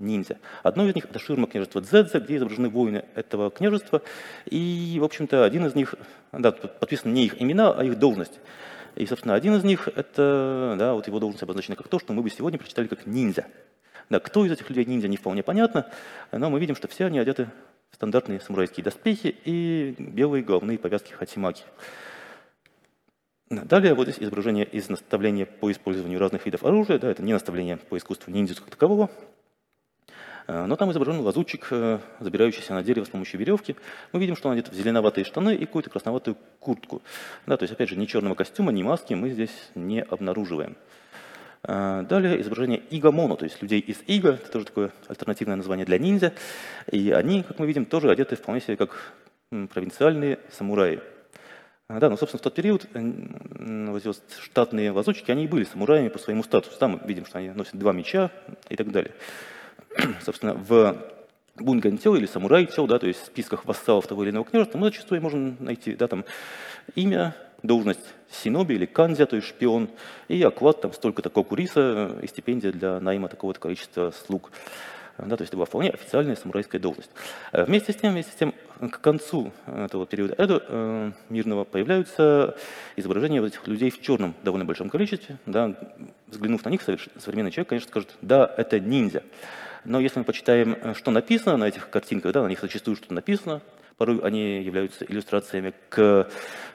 [0.00, 0.38] ниндзя.
[0.64, 4.02] Одно из них– это ширма княжества Дзэдзе, где изображены воины этого княжества.
[4.46, 5.94] И, в общем-то, один из них,
[6.32, 8.40] да, тут подписаны не их имена, а их должность.
[8.96, 12.22] И, собственно, один из них, это, да, вот его должность обозначена как то, что мы
[12.22, 13.46] бы сегодня прочитали как ниндзя.
[14.08, 15.90] Да, кто из этих людей ниндзя, не вполне понятно,
[16.32, 17.50] но мы видим, что все они одеты
[17.90, 21.64] в стандартные самурайские доспехи и белые головные повязки хатимаки.
[23.50, 26.98] Далее вот здесь изображение из наставления по использованию разных видов оружия.
[26.98, 29.10] Да, это не наставление по искусству ниндзя как такового,
[30.46, 33.76] но там изображен лазутчик, э, забирающийся на дерево с помощью веревки.
[34.12, 37.02] Мы видим, что он одет в зеленоватые штаны и какую-то красноватую куртку.
[37.46, 40.76] Да, то есть, опять же, ни черного костюма, ни маски мы здесь не обнаруживаем.
[41.64, 45.98] Э, далее изображение Игамоно, то есть людей из Ига, это тоже такое альтернативное название для
[45.98, 46.32] ниндзя.
[46.92, 49.12] И они, как мы видим, тоже одеты вполне себе как
[49.50, 51.00] провинциальные самураи.
[51.88, 56.42] Да, ну, собственно, в тот период вот штатные лазутчики, они и были самураями по своему
[56.42, 56.76] статусу.
[56.78, 58.32] Там мы видим, что они носят два меча
[58.68, 59.12] и так далее.
[60.24, 60.96] собственно, в
[61.56, 65.22] Бунгантел или Самурайтел, да, то есть в списках вассалов того или иного княжества, мы зачастую
[65.22, 66.24] можем найти да, там,
[66.94, 69.88] имя, должность синоби или канзя, то есть шпион,
[70.28, 74.50] и оклад там столько-то кокуриса и стипендия для найма такого-то количества слуг.
[75.18, 77.10] Да, то есть это была вполне официальная самурайская должность.
[77.50, 82.54] Вместе с тем, вместе с тем, к концу этого периода Эдо э, мирного появляются
[82.96, 85.38] изображения вот этих людей в черном довольно большом количестве.
[85.46, 85.74] Да,
[86.26, 89.22] взглянув на них, современный человек, конечно, скажет, да, это ниндзя.
[89.86, 93.62] Но если мы почитаем, что написано на этих картинках, да, на них зачастую что написано,
[93.96, 96.28] порой они являются иллюстрациями к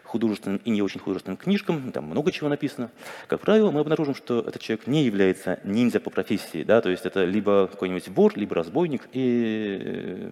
[0.03, 2.91] художественным и не очень художественным книжкам, там много чего написано.
[3.27, 7.05] Как правило, мы обнаружим, что этот человек не является ниндзя по профессии, да, то есть
[7.05, 10.31] это либо какой-нибудь вор, либо разбойник и,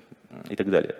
[0.49, 0.95] и так далее.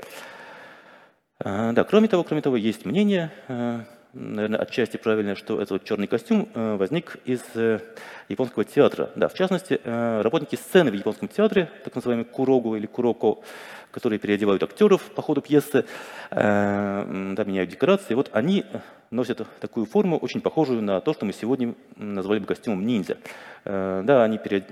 [1.40, 6.08] А, да, кроме того, кроме того, есть мнение, а, наверное, отчасти правильное, что этот черный
[6.08, 7.80] костюм а, возник из э,
[8.28, 9.12] японского театра.
[9.16, 13.40] Да, в частности, работники сцены в японском театре, так называемый курогу или куроко,
[13.92, 15.86] которые переодевают актеров по ходу пьесы,
[16.32, 18.14] э, да, меняют декорации.
[18.14, 18.66] Вот они
[19.12, 23.18] носят такую форму, очень похожую на то, что мы сегодня назвали бы костюмом ниндзя.
[23.66, 24.70] Э, да, они перед...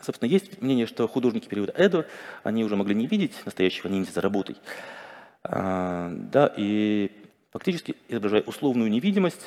[0.00, 2.06] Собственно, есть мнение, что художники периода Эдо,
[2.44, 4.56] они уже могли не видеть настоящего ниндзя за работой.
[5.44, 7.17] Э, да, и
[7.50, 9.46] фактически, изображая условную невидимость,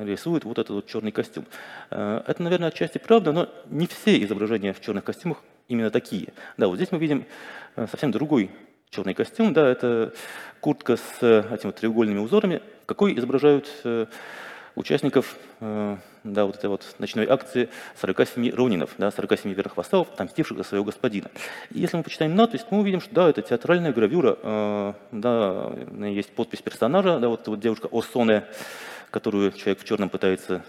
[0.00, 1.46] рисует вот этот вот черный костюм.
[1.90, 6.32] Это, наверное, отчасти правда, но не все изображения в черных костюмах именно такие.
[6.56, 7.24] Да, вот здесь мы видим
[7.76, 8.50] э, совсем другой
[8.90, 10.12] черный костюм, да, это
[10.60, 14.06] куртка с э, этими вот треугольными узорами, какой изображают э,
[14.78, 17.68] участников да, вот этой вот ночной акции
[18.00, 21.30] 47 ронинов, да, 47 верных вассалов, отомстивших за своего господина.
[21.70, 25.72] И если мы почитаем надпись, мы увидим, что да, это театральная гравюра, да,
[26.06, 28.44] есть подпись персонажа, да, вот, вот девушка Осоне,
[29.10, 30.62] которую человек в черном пытается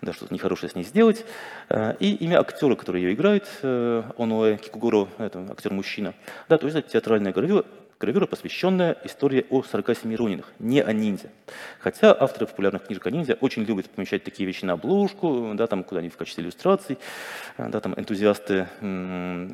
[0.00, 1.24] да, что-то нехорошее с ней сделать.
[1.68, 6.14] Э, и имя актера, который ее играет, э, Оноэ Кикугуро, это актер-мужчина.
[6.48, 7.64] Да, то есть это театральная гравюра,
[8.00, 11.30] гравюра, посвященная истории о 47 ронинах, не о ниндзя.
[11.80, 15.84] Хотя авторы популярных книжек о ниндзя очень любят помещать такие вещи на обложку, да, там
[15.84, 16.98] куда-нибудь в качестве иллюстраций.
[17.56, 18.68] Да, там энтузиасты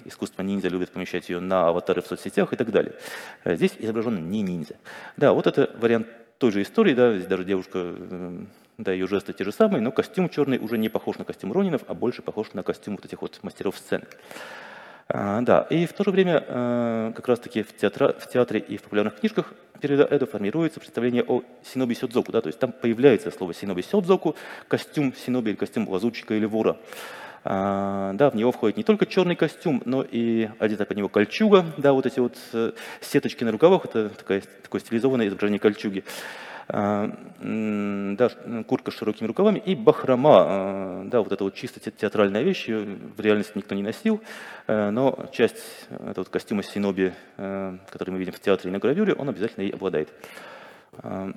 [0.04, 2.94] искусства ниндзя любят помещать ее на аватары в соцсетях и так далее.
[3.44, 4.76] Здесь изображен не ниндзя.
[5.16, 6.06] Да, вот это вариант
[6.38, 7.94] той же истории, да, здесь даже девушка
[8.76, 11.82] да, ее жесты те же самые, но костюм черный уже не похож на костюм Ронинов,
[11.86, 14.04] а больше похож на костюм вот этих вот мастеров сцены.
[15.08, 18.78] А, да, и в то же время а, как раз-таки в, театра, в театре и
[18.78, 23.30] в популярных книжках периода Эдо формируется представление о синоби сёдзоку, да, то есть там появляется
[23.30, 24.34] слово синоби сёдзоку,
[24.66, 26.78] костюм синоби или костюм лазутчика или вора.
[27.44, 31.66] А, да, в него входит не только черный костюм, но и одета под него кольчуга,
[31.76, 36.04] да, вот эти вот э, сеточки на рукавах, это такое, такое стилизованное изображение кольчуги.
[36.66, 38.28] А, да,
[38.66, 42.98] куртка с широкими рукавами и бахрома, а, да, вот это вот чисто театральная вещь, ее
[43.16, 44.22] в реальности никто не носил,
[44.66, 49.12] э, но часть этого костюма Синоби, э, который мы видим в театре и на гравюре,
[49.14, 50.08] он обязательно ей обладает.
[50.98, 51.32] А,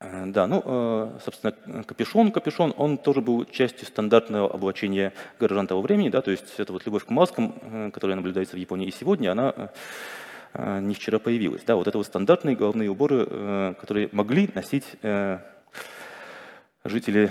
[0.00, 6.22] да, ну, собственно, капюшон, капюшон, он тоже был частью стандартного облачения горожан того времени, да,
[6.22, 9.54] то есть это вот любовь к маскам, э, которая наблюдается в Японии и сегодня, она
[9.54, 9.68] Э,
[10.54, 11.62] не вчера появилась.
[11.64, 15.38] Да, вот это вот стандартные головные уборы, э, которые могли носить э,
[16.84, 17.30] жители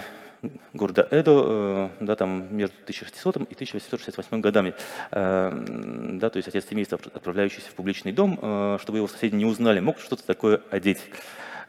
[0.74, 4.74] города Эдо, да, там между 1600 и 1868 годами,
[5.12, 10.00] да, то есть отец семейства, отправляющийся в публичный дом, чтобы его соседи не узнали, мог
[10.00, 11.02] что-то такое одеть.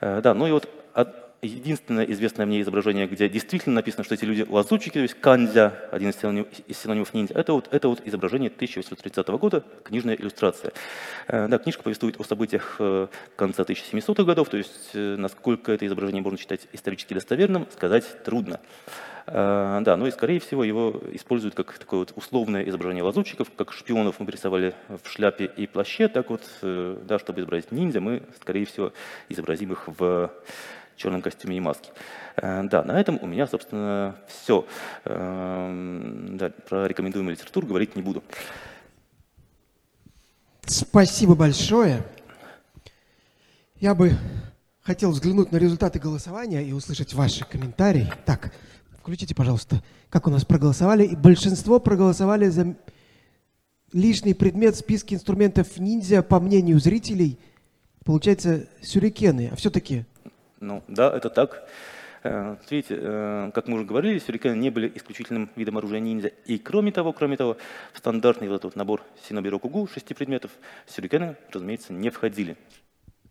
[0.00, 0.70] Да, ну и вот
[1.42, 6.10] единственное известное мне изображение, где действительно написано, что эти люди лазутчики, то есть кандзя, один
[6.10, 10.72] из синонимов, из синонимов ниндзя, это вот, это вот изображение 1830 года, книжная иллюстрация.
[11.26, 15.84] Э, да, книжка повествует о событиях э, конца 1700-х годов, то есть э, насколько это
[15.84, 18.60] изображение можно считать исторически достоверным, сказать трудно.
[19.24, 24.18] Да, ну и скорее всего его используют как такое вот условное изображение лазутчиков, как шпионов
[24.18, 28.92] мы рисовали в шляпе и плаще, так вот, да, чтобы изобразить ниндзя, мы, скорее всего,
[29.28, 30.32] изобразим их в
[31.02, 31.90] черном костюме и маске.
[32.36, 34.66] Э, да, на этом у меня, собственно, все.
[35.04, 38.22] Эм, да, про рекомендуемую литературу говорить не буду.
[40.64, 42.04] Спасибо большое.
[43.80, 44.16] Я бы
[44.82, 48.12] хотел взглянуть на результаты голосования и услышать ваши комментарии.
[48.24, 48.52] Так,
[49.00, 51.04] включите, пожалуйста, как у нас проголосовали.
[51.04, 52.76] И большинство проголосовали за
[53.92, 57.38] лишний предмет в списке инструментов ниндзя, по мнению зрителей,
[58.04, 59.50] получается, сюрикены.
[59.52, 60.04] А все-таки
[60.62, 61.68] ну, да, это так.
[62.22, 66.28] Э, видите, э, как мы уже говорили, сюрикены не были исключительным видом оружия ниндзя.
[66.46, 67.56] И кроме того, кроме того,
[67.92, 70.52] в стандартный вот этот набор Синобиро Кугу, шести предметов,
[70.86, 72.56] сюрикены, разумеется, не входили.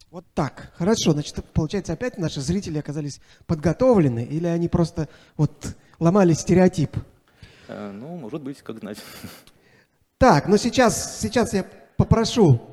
[0.10, 0.74] Вот так.
[0.76, 1.14] Хорошо.
[1.14, 5.08] Значит, получается, опять наши зрители оказались подготовлены, или они просто
[5.38, 6.98] вот ломали стереотип?
[7.70, 8.98] Э, ну, может быть, как знать.
[10.18, 11.66] Так, но сейчас, сейчас я
[11.98, 12.71] попрошу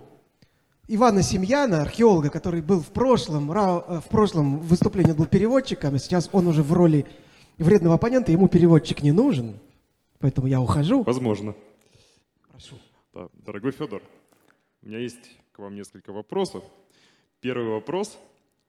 [0.90, 6.30] Ивана Семьяна, археолога, который был в прошлом, э, в прошлом выступлении был переводчиком, а сейчас
[6.32, 7.04] он уже в роли
[7.58, 9.60] вредного оппонента, ему переводчик не нужен.
[10.18, 11.02] Поэтому я ухожу.
[11.02, 11.54] Возможно.
[12.50, 12.76] Прошу.
[13.12, 14.02] Да, дорогой Федор,
[14.80, 16.64] у меня есть к вам несколько вопросов.
[17.40, 18.18] Первый вопрос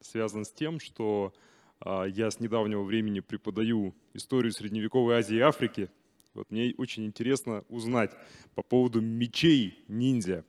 [0.01, 1.33] связан с тем, что
[1.79, 5.89] а, я с недавнего времени преподаю историю средневековой Азии и Африки.
[6.33, 8.11] Вот мне очень интересно узнать
[8.55, 10.43] по поводу мечей ниндзя.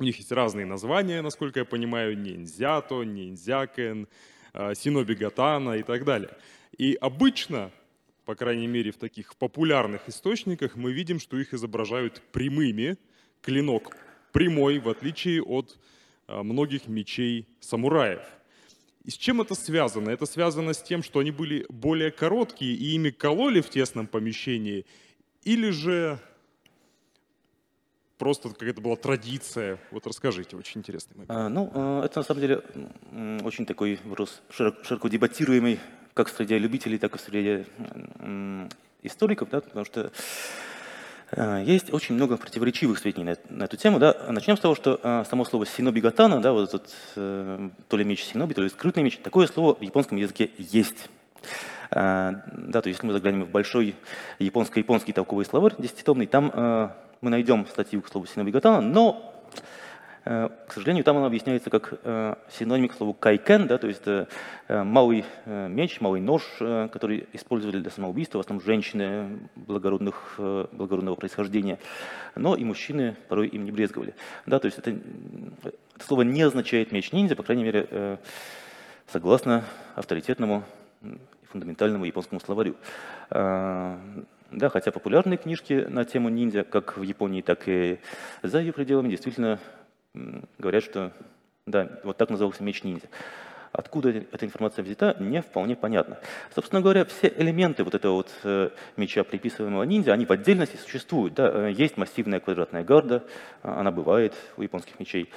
[0.00, 4.06] У них есть разные названия, насколько я понимаю, ниндзято, ниндзякен,
[4.52, 6.36] а, синобигатана и так далее.
[6.76, 7.72] И обычно,
[8.24, 12.96] по крайней мере в таких популярных источниках, мы видим, что их изображают прямыми,
[13.42, 13.96] клинок
[14.30, 15.76] прямой, в отличие от
[16.28, 18.22] а, многих мечей самураев.
[19.02, 20.10] И с чем это связано?
[20.10, 24.86] Это связано с тем, что они были более короткие и ими кололи в тесном помещении,
[25.42, 26.20] или же
[28.18, 29.78] просто какая-то была традиция?
[29.90, 31.30] Вот расскажите, очень интересный момент.
[31.30, 32.62] А, ну, а, это на самом деле
[33.44, 35.78] очень такой вопрос широко, широко дебатируемый
[36.14, 37.64] как среди любителей, так и среди
[39.02, 40.10] историков, да, потому что
[41.32, 43.98] а, есть очень много противоречивых сведений на, эту тему.
[43.98, 44.16] Да.
[44.28, 48.24] Начнем с того, что а, само слово синобигатана, да, вот этот э, то ли меч
[48.24, 51.08] синоби, то ли скрытный меч, такое слово в японском языке есть.
[51.90, 53.94] Да, то есть если мы заглянем в большой
[54.38, 59.38] японско-японский толковый словарь десятитомный, там мы найдем статью к слову синобигатана, но
[60.30, 64.02] Э, к сожалению, там он объясняется как э, синоним к слову кайкен, да, то есть
[64.06, 64.26] э,
[64.68, 70.34] малый меч, малый нож, который использовали для самоубийства, в основном женщины благородных,
[70.72, 71.78] благородного происхождения,
[72.36, 74.14] но и мужчины порой им не брезговали.
[74.44, 74.90] Да, то есть это,
[75.64, 78.18] это слово не означает меч ниндзя, по крайней мере,
[79.06, 79.64] согласно
[79.94, 80.62] авторитетному
[81.50, 82.76] фундаментальному японскому словарю.
[84.50, 87.98] Да, хотя популярные книжки на тему ниндзя, как в Японии, так и
[88.42, 89.58] за ее пределами, действительно
[90.58, 91.12] говорят, что
[91.66, 93.08] да, вот так назывался меч ниндзя.
[93.72, 96.18] Откуда эта информация взята, не вполне понятно.
[96.54, 101.34] Собственно говоря, все элементы вот этого вот э, меча, приписываемого ниндзя, они в отдельности существуют.
[101.34, 101.68] Да?
[101.68, 103.24] Э, есть массивная квадратная гарда,
[103.62, 105.30] а, она бывает у японских мечей.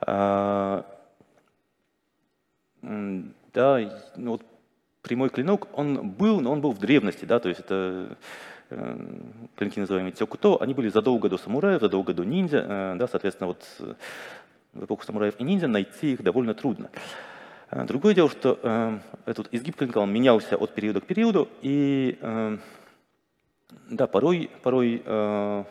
[0.00, 0.86] А,
[2.80, 4.42] да, ну вот
[5.02, 8.16] прямой клинок, он был, но он был в древности, да, то есть это
[9.56, 13.64] клинки, называемые тёкуто, они были задолго до самураев, задолго до ниндзя, э, да, соответственно, вот
[13.80, 13.94] э,
[14.72, 16.90] в эпоху самураев и ниндзя найти их довольно трудно.
[17.70, 22.58] Другое дело, что э, этот изгиб клинка он менялся от периода к периоду, и э,
[23.90, 25.64] да, порой, порой э,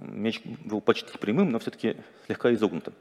[0.00, 1.96] меч был почти прямым, но все-таки
[2.26, 2.94] слегка изогнутым.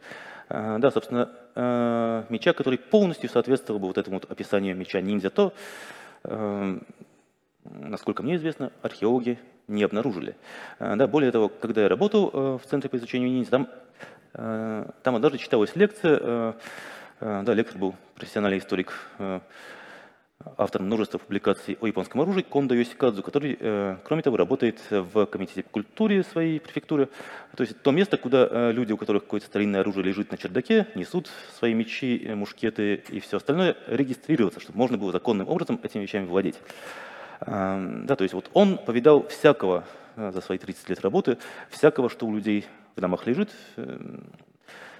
[0.49, 5.29] Э, да, собственно, э, меча, который полностью соответствовал бы вот этому вот описанию меча ниндзя,
[5.29, 5.53] то
[6.23, 6.79] э,
[7.71, 10.35] насколько мне известно, археологи не обнаружили.
[10.79, 13.69] Э, да, более того, когда я работал э, в Центре по изучению ниндзя, там,
[14.33, 16.55] э, там однажды читалась лекция,
[17.21, 18.93] да, лектор был профессиональный историк,
[20.57, 23.57] автор множества публикаций о японском оружии Кондо Йосикадзу, который,
[24.03, 27.07] кроме того, работает в комитете по культуре своей префектуры.
[27.55, 31.29] То есть то место, куда люди, у которых какое-то старинное оружие лежит на чердаке, несут
[31.57, 36.59] свои мечи, мушкеты и все остальное, регистрироваться, чтобы можно было законным образом этими вещами владеть.
[37.39, 39.83] Да, то есть вот он повидал всякого
[40.15, 41.37] э, за свои 30 лет работы,
[41.69, 42.65] всякого, что у людей
[42.95, 43.51] в домах лежит.
[43.75, 44.23] Эм,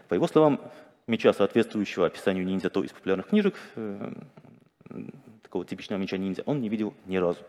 [0.10, 0.60] по его словам,
[1.08, 4.12] меча, соответствующего описанию ниндзя, то из популярных книжек, э,
[5.44, 7.40] такого типичного меча ниндзя, он не видел ни разу.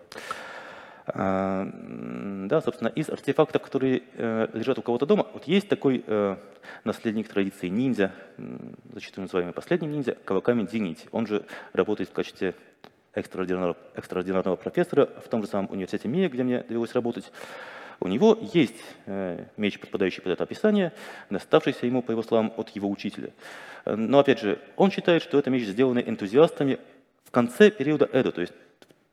[1.07, 6.05] Да, собственно, из артефактов, которые э, лежат у кого-то дома, вот есть такой
[6.83, 8.13] наследник традиции ниндзя,
[8.93, 11.07] зачастую называемый последний ниндзя, Каваками Дзинити.
[11.13, 12.57] Он же работает в качестве
[13.17, 17.33] экстраординарного, экстраординарного профессора в том же самом университете МИА, где мне довелось работать.
[17.99, 20.93] У него есть э, меч, подпадающий под это описание,
[21.31, 23.31] доставшийся ему, по его словам, от его учителя.
[23.87, 26.79] Но, опять же, он считает, что это меч, сделанный энтузиастами
[27.25, 28.53] в конце периода Эдо, то есть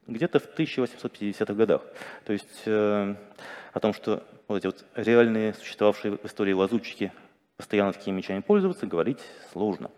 [0.07, 1.81] где-то в 1850-х годах.
[2.25, 3.15] То есть э,
[3.71, 7.11] о том, что вот эти вот реальные, существовавшие в истории лазутчики
[7.57, 9.19] постоянно такими мечами пользоваться, говорить
[9.51, 9.89] сложно.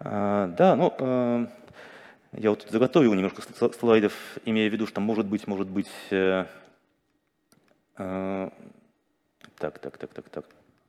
[0.00, 1.46] А, да, ну, э,
[2.32, 3.42] я вот заготовил немножко
[3.78, 4.12] слайдов,
[4.44, 5.90] имея в виду, что может быть, может быть...
[6.10, 6.46] Э,
[7.98, 8.50] э,
[9.58, 10.44] так, так, так, так, так.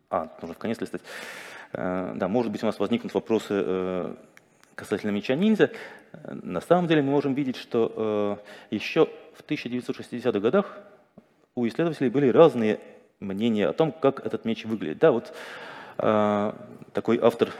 [0.09, 1.01] А, нужно в конец листать.
[1.73, 4.15] Э, да, может быть, у нас возникнут вопросы э,
[4.75, 5.71] касательно меча ниндзя.
[6.25, 10.77] На самом деле мы можем видеть, что э, еще в 1960-х годах
[11.55, 12.79] у исследователей были разные
[13.19, 14.99] мнения о том, как этот меч выглядит.
[14.99, 15.33] Да, вот
[15.97, 16.53] э,
[16.93, 17.51] такой автор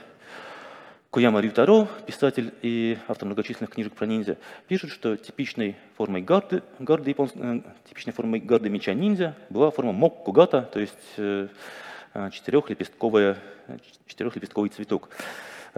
[1.10, 4.38] Кояма Рютаро, писатель и автор многочисленных книжек про ниндзя,
[4.68, 7.32] пишет, что типичной формой гарды, гарды японс...
[7.36, 11.48] Э, типичной формой гарды меча ниндзя была форма моккугата, то есть э,
[12.32, 13.38] четырехлепестковая,
[14.06, 15.10] четырехлепестковый цветок.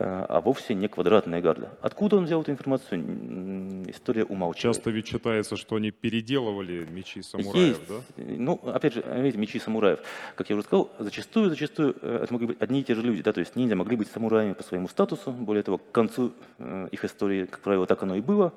[0.02, 1.72] А вовсе не квадратная гарда.
[1.82, 4.76] Откуда он взял эту информацию, история умалчивает.
[4.76, 7.88] Часто ведь считается, что они переделывали мечи самураев, Есть.
[7.88, 7.96] да?
[8.18, 10.00] Ну, опять же, видите, мечи самураев,
[10.36, 13.22] как я уже сказал, зачастую, зачастую э, это могли быть одни и те же люди,
[13.22, 16.88] да, то есть ниндзя могли быть самураями по своему статусу, более того, к концу э,
[16.92, 18.54] их истории, как правило, так оно и было.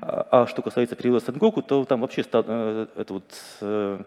[0.00, 3.24] А а что касается периода Сенгоку, то там вообще э, эта вот
[3.60, 4.02] э,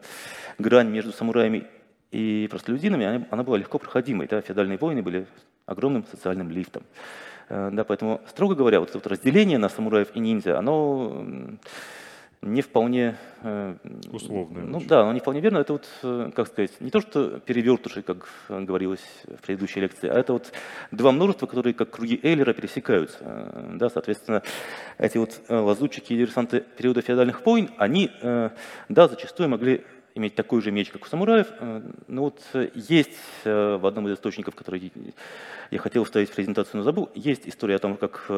[0.57, 1.65] грань между самураями
[2.11, 4.27] и простолюдинами, она, она была легко проходимой.
[4.27, 4.41] Да?
[4.41, 5.25] Феодальные войны были
[5.69, 6.83] огромным социальным лифтом.
[7.49, 11.25] Э, Да, поэтому, строго говоря, вот это вот разделение на самураев и ниндзя, оно
[12.41, 13.17] не вполне...
[13.43, 13.75] э,
[14.13, 14.87] Условное Ну очень.
[14.87, 15.57] да, оно не вполне верно.
[15.57, 20.17] Это вот, э, как сказать, не то, что перевертыши, как говорилось в предыдущей лекции, а
[20.17, 20.51] это вот
[20.91, 23.17] два множества, которые как круги Эйлера пересекаются.
[23.73, 24.41] Да, соответственно,
[24.97, 29.83] эти вот лазутчики и диверсанты периода феодальных войн, они, да, зачастую могли
[30.15, 31.47] иметь такой же меч, как у самураев.
[31.59, 34.91] э, Но вот э, есть э, в одном из источников, который
[35.71, 38.29] я хотел вставить в презентацию, но забыл, есть история о том, как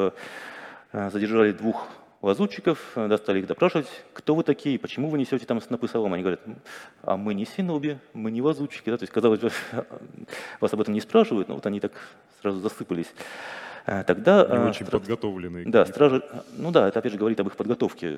[0.92, 1.88] задержали двух
[2.20, 6.14] лазутчиков, э, да, стали их допрашивать, кто вы такие, почему вы несете там снопы соломы.
[6.16, 6.56] Они говорят, «М,
[7.02, 8.90] а мы не синоби, мы не лазутчики.
[8.90, 8.96] Да?
[8.96, 9.50] То есть, казалось бы,
[10.60, 11.92] вас об этом не спрашивают, но вот они так
[12.40, 13.12] сразу засыпались.
[13.84, 15.66] Тогда Не очень стра- подготовленные.
[15.66, 16.22] да, стражи,
[16.56, 18.16] ну да, это опять же говорит об их подготовке,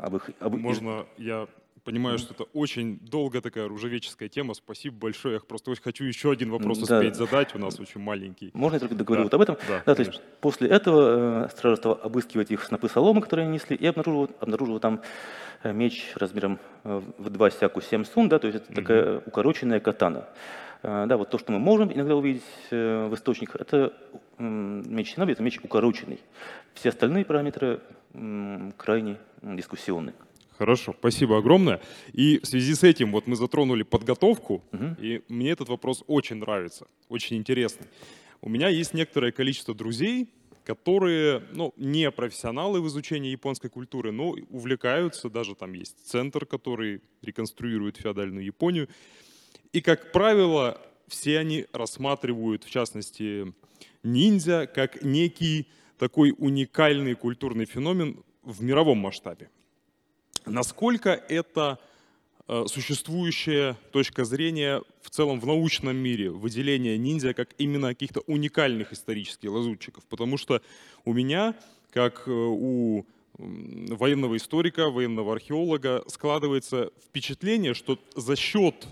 [0.00, 1.48] об их, об Можно я
[1.88, 4.54] понимаю, что это очень долгая такая оружевеческая тема.
[4.54, 5.34] Спасибо большое.
[5.34, 6.98] Я просто очень хочу еще один вопрос Да.
[6.98, 7.54] успеть задать.
[7.54, 8.50] У нас очень маленький.
[8.54, 9.56] Можно я только договорю Да, вот об этом?
[9.68, 10.22] да, то есть конечно.
[10.40, 14.80] после этого э, стража стала обыскивать их снопы соломы, которые они несли, и обнаружила, обнаружила
[14.80, 15.00] там
[15.62, 19.80] э, меч размером э, в два сяку 7 сун, да, то есть это такая укороченная
[19.80, 20.28] катана.
[20.82, 23.92] Э, Да, вот то, что мы можем иногда увидеть в источниках, это
[24.38, 26.20] меч Синоби, это меч укороченный.
[26.74, 27.80] Все остальные параметры
[28.76, 30.14] крайне м, дискуссионны.
[30.58, 31.80] Хорошо, спасибо огромное.
[32.12, 34.96] И в связи с этим вот мы затронули подготовку, Мгм.
[35.00, 37.86] и мне этот вопрос очень нравится, очень интересный.
[38.40, 40.28] У меня есть некоторое количество друзей,
[40.64, 47.00] которые, ну, не профессионалы в изучении японской культуры, но увлекаются, даже там есть центр, который
[47.22, 48.88] реконструирует феодальную Японию.
[49.72, 53.54] И, как правило, все они рассматривают, в частности,
[54.02, 59.50] ниндзя как некий такой уникальный культурный феномен в мировом масштабе.
[60.48, 61.78] Насколько это
[62.46, 68.92] э, существующая точка зрения в целом в научном мире, выделение ниндзя как именно каких-то уникальных
[68.92, 70.04] исторических лазутчиков?
[70.06, 70.62] Потому что
[71.04, 71.54] у меня,
[71.92, 73.06] как э, у
[73.38, 78.88] военного историка, военного археолога, складывается впечатление, что за счет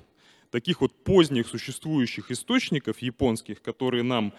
[0.50, 4.32] таких вот поздних существующих источников японских, которые нам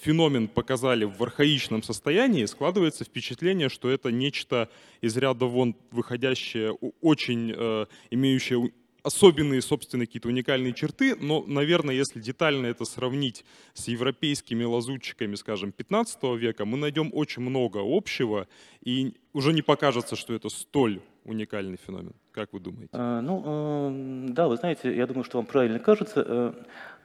[0.00, 4.68] феномен показали в архаичном состоянии, складывается впечатление, что это нечто
[5.00, 8.70] из ряда вон выходящее, очень э, имеющее
[9.04, 13.44] особенные собственные какие-то уникальные черты, но, наверное, если детально это сравнить
[13.74, 18.48] с европейскими лазутчиками, скажем, 15 века, мы найдем очень много общего,
[18.82, 22.14] и уже не покажется, что это столь уникальный феномен.
[22.32, 22.88] Как вы думаете?
[22.92, 26.24] Э, Ну, э, да, вы знаете, я думаю, что вам правильно кажется.
[26.26, 26.52] Э,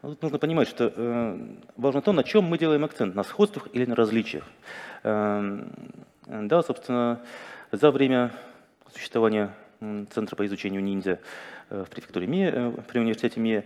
[0.02, 1.38] Тут нужно понимать, что э,
[1.76, 4.46] важно то, на чем мы делаем акцент, на сходствах или на различиях.
[5.04, 5.66] Э,
[6.28, 7.22] Да, собственно,
[7.72, 8.32] за время
[8.94, 11.20] существования Центра по изучению ниндзя
[11.70, 13.64] э, в префектуре МИЭ, э, при университете МИЭ,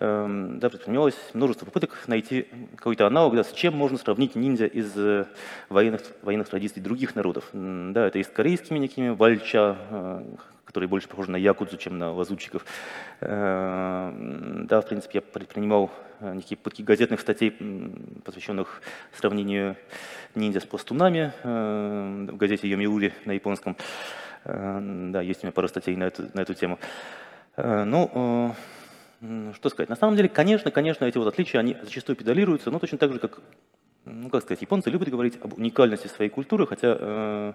[0.00, 2.46] э, да, предпринималось множество попыток найти
[2.76, 5.24] какой-то аналог, да, с чем можно сравнить ниндзя из э,
[5.70, 7.48] военных, военных традиций других народов.
[7.54, 10.22] Да, это и с корейскими некими вальча,
[10.66, 12.66] которые больше похожи на якудзу, чем на лазутчиков.
[13.20, 15.90] Да, в принципе, я предпринимал
[16.20, 17.56] некие попытки газетных статей,
[18.24, 18.82] посвященных
[19.14, 19.76] сравнению
[20.34, 23.76] ниндзя с пластунами в газете Йомиури на японском.
[24.46, 24.78] Э,
[25.10, 26.78] Да, есть у меня пара статей на эту, на эту тему.
[27.56, 28.54] Э, Ну,
[29.20, 29.88] э, что сказать.
[29.88, 33.18] На самом деле, конечно, конечно, эти вот отличия, они зачастую педалируются, но точно так же,
[33.18, 33.40] как,
[34.04, 37.54] ну, как сказать, японцы любят говорить об уникальности своей культуры, хотя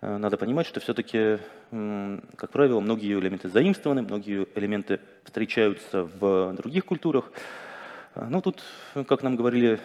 [0.00, 1.38] надо понимать, что все-таки,
[1.70, 7.32] как правило, многие элементы заимствованы, многие элементы встречаются в других культурах.
[8.14, 8.62] Ну, тут,
[8.94, 9.80] как нам говорили,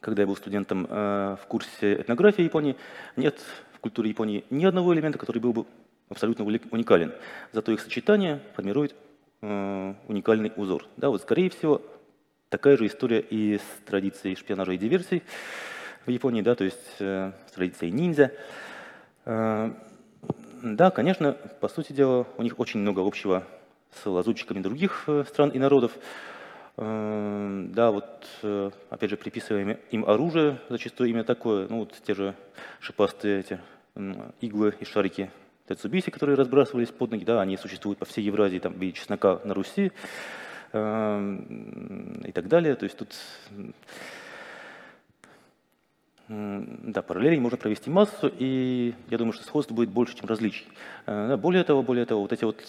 [0.00, 2.76] когда я был студентом в курсе этнографии Японии,
[3.16, 3.44] нет
[3.82, 5.66] культуре Японии ни одного элемента, который был бы
[6.08, 7.12] абсолютно уникален.
[7.52, 8.94] Зато их сочетание формирует
[9.42, 10.86] э, уникальный узор.
[10.96, 11.82] Да, вот, скорее всего,
[12.48, 15.22] такая же история и с традицией шпионажа и диверсий
[16.06, 18.32] в Японии, да, то есть э, с традицией ниндзя.
[19.24, 19.72] Э,
[20.62, 23.44] да, конечно, по сути дела, у них очень много общего
[24.00, 25.92] с лазутчиками других э, стран и народов.
[26.82, 32.14] Э, Да, вот, э, опять же, приписываем им оружие, зачастую именно такое, ну, вот те
[32.14, 32.34] же
[32.80, 33.60] шипастые эти
[34.40, 35.30] иглы и шарики
[35.68, 39.40] Тецубиси, которые разбрасывались под ноги, да, они существуют по всей Евразии, там, в виде чеснока
[39.44, 39.92] на Руси.
[40.74, 42.74] и так далее.
[42.76, 43.14] То есть тут
[46.28, 50.66] да, параллелей можно провести массу, и я думаю, что сходство будет больше, чем различий.
[51.06, 52.64] Да, более того, более того, вот эти вот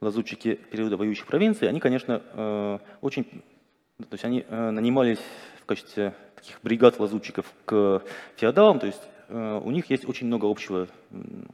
[0.00, 3.24] лазутчики периода воюющих провинций, они, конечно, очень,
[3.98, 5.20] то есть они нанимались
[5.62, 8.02] в качестве таких бригад лазутчиков к
[8.36, 10.88] феодалам, то есть Э, у них есть очень много общего,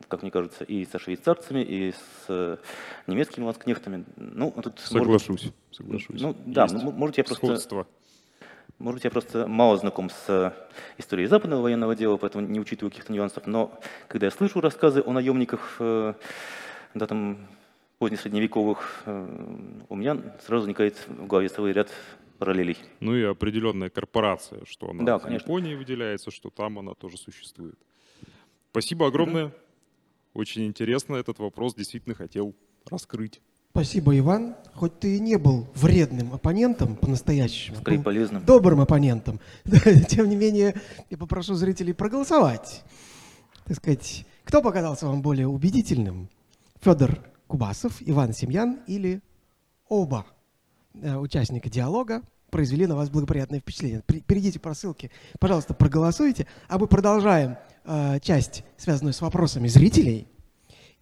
[0.08, 2.56] как мне кажется, и со швейцарцами, и с э,
[3.06, 4.04] немецкими ланскнехтами.
[4.16, 6.20] Ну, а тут, соглашусь, может, соглашусь.
[6.20, 7.46] Ну, да, есть может, я просто...
[7.46, 7.86] Сходство.
[8.78, 10.52] Может, я просто мало знаком с э,
[10.98, 13.46] историей западного военного дела, поэтому не учитываю каких-то нюансов.
[13.46, 13.78] Но
[14.08, 17.46] когда я слышу рассказы о наемниках, да, там,
[18.00, 19.04] позднесредневековых,
[19.88, 21.90] у меня сразу возникает в голове целый ряд
[22.38, 22.78] параллелей.
[23.00, 25.44] Ну и определенная корпорация, что она да, в конечно.
[25.44, 27.78] Японии выделяется, что там она тоже существует.
[28.70, 29.48] Спасибо огромное.
[29.48, 29.54] Да.
[30.32, 32.54] Очень интересно этот вопрос, действительно хотел
[32.90, 33.42] раскрыть.
[33.72, 34.56] Спасибо, Иван.
[34.74, 37.76] Хоть ты и не был вредным оппонентом по-настоящему.
[37.76, 38.44] Скорее полезным.
[38.46, 39.40] Добрым оппонентом.
[40.08, 40.80] Тем не менее,
[41.10, 42.82] я попрошу зрителей проголосовать.
[43.66, 46.30] Так сказать, кто показался вам более убедительным?
[46.80, 47.20] Федор
[47.50, 49.20] Кубасов, Иван Семьян или
[49.88, 50.24] оба?
[50.94, 54.02] Э, участника диалога произвели на вас благоприятное впечатление.
[54.02, 60.28] Перейдите по ссылке, пожалуйста, проголосуйте, а мы продолжаем э, часть, связанную с вопросами зрителей.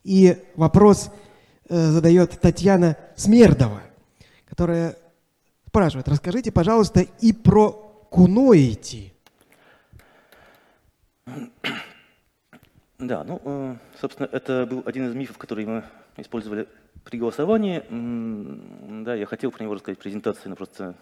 [0.05, 1.11] И вопрос
[1.69, 3.83] э, задает Татьяна Смердова,
[4.47, 4.97] которая
[5.67, 7.73] спрашивает, расскажите, пожалуйста, и про
[8.11, 9.13] куноити.
[12.99, 15.85] Да, ну, э, собственно, это был один из мифов, который мы
[16.21, 16.69] использовали
[17.05, 17.83] при голосовании,
[19.05, 20.95] да, я хотел про него рассказать в презентации, но просто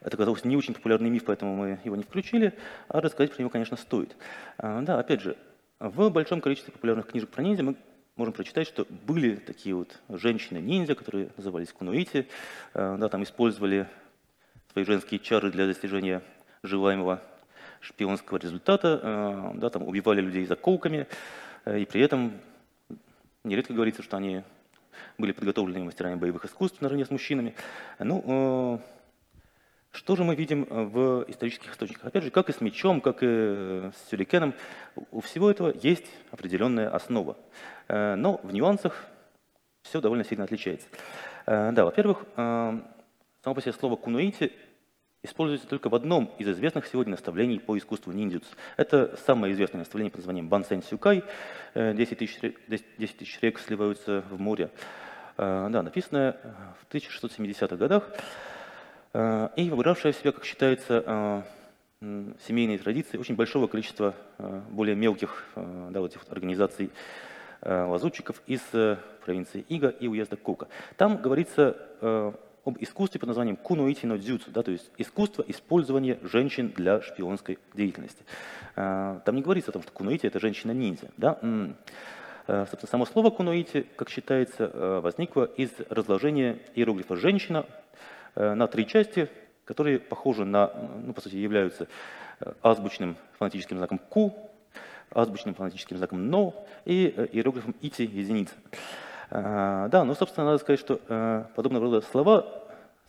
[0.00, 2.54] это оказался не очень популярный миф, поэтому мы его не включили,
[2.88, 4.16] а рассказать про него, конечно, стоит.
[4.58, 5.36] А, да, опять же,
[5.80, 7.76] в большом количестве популярных книжек про ниндзя мы
[8.14, 12.28] можем прочитать, что были такие вот женщины-ниндзя, которые назывались кунуити,
[12.72, 13.88] а, да, там использовали
[14.72, 16.22] свои женские чары для достижения
[16.62, 17.20] желаемого
[17.80, 21.06] шпионского результата, а, да, там убивали людей заколками,
[21.66, 22.32] и при этом
[23.46, 24.42] нередко говорится, что они
[25.18, 27.54] были подготовлены мастерами боевых искусств наравне с мужчинами.
[27.98, 28.78] Ну, э,
[29.92, 32.06] что же мы видим э, в исторических источниках?
[32.06, 34.54] Опять же, как и с мечом, как и э, с сюрикеном,
[35.10, 37.36] у всего этого есть определенная основа.
[37.88, 39.06] Но в нюансах
[39.82, 40.88] все довольно сильно отличается.
[41.46, 42.82] Да, во-первых, само
[43.54, 44.52] по себе слово «кунуити»
[45.26, 48.48] используется только в одном из известных сегодня наставлений по искусству ниндзюцу.
[48.76, 51.22] Это самое известное наставление под названием Бансен Сюкай.
[51.74, 54.70] 10 тысяч, 10 тысяч рек сливаются в море.
[55.38, 56.36] Э, да, написанное
[56.80, 58.08] в 1670-х годах
[59.12, 61.42] э, и выбравшая в себя, как считается, э,
[62.46, 64.14] семейные традиции очень большого количества
[64.70, 66.90] более мелких да, вот этих организаций
[67.62, 68.60] лазутчиков из
[69.24, 70.68] провинции Ига и уезда Кука.
[70.98, 72.36] Там говорится
[72.66, 77.58] об искусстве под названием кунуити но дзюцу, да, то есть искусство использования женщин для шпионской
[77.74, 78.24] деятельности.
[78.74, 81.10] Там не говорится о том, что кунуити– это женщина-ниндзя.
[81.16, 81.38] Да?
[82.48, 87.66] Э, собственно, само слово кунуити, как считается, э, возникло из разложения иероглифа «женщина»
[88.34, 89.28] э, на три части,
[89.64, 90.70] которые похожи на,
[91.04, 91.88] ну, по сути, являются
[92.62, 94.32] азбучным фонетическим знаком «ку»,
[95.10, 98.54] азбучным фонетическим знаком «но» и иероглифом «ити»– единица.
[99.30, 102.46] Да, но, собственно, надо сказать, что подобного рода слова,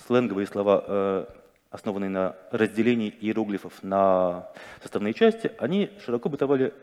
[0.08, 1.28] сленговые слова,
[1.70, 4.48] основанные на разделении иероглифов на
[4.82, 6.74] составные части, они широко бытовали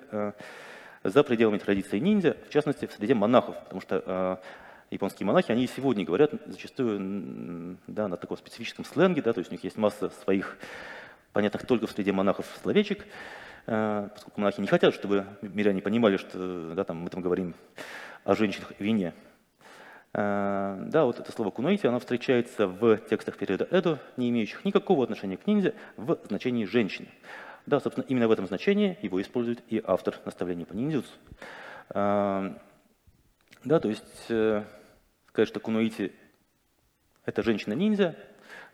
[1.04, 4.36] за пределами традиции ниндзя, в частности, в среде монахов, потому что э,
[4.90, 9.50] японские монахи, они и сегодня говорят зачастую да, на таком специфическом сленге, да, то есть
[9.50, 10.56] у них есть масса своих
[11.34, 13.04] понятных только в среде монахов словечек,
[13.66, 17.54] э, поскольку монахи не хотят, чтобы миряне понимали, что да, там, мы там говорим
[18.24, 19.14] о женщинах и вине.
[20.12, 25.02] Э, да, вот это слово куноити, оно встречается в текстах периода Эдо, не имеющих никакого
[25.04, 27.08] отношения к ниндзя, в значении женщины.
[27.66, 31.10] Да, собственно, именно в этом значении его использует и автор наставления по ниндзюцу.
[31.88, 34.62] Да, то есть э,
[35.28, 36.12] сказать, что кунуити–
[37.24, 38.14] это женщина-ниндзя,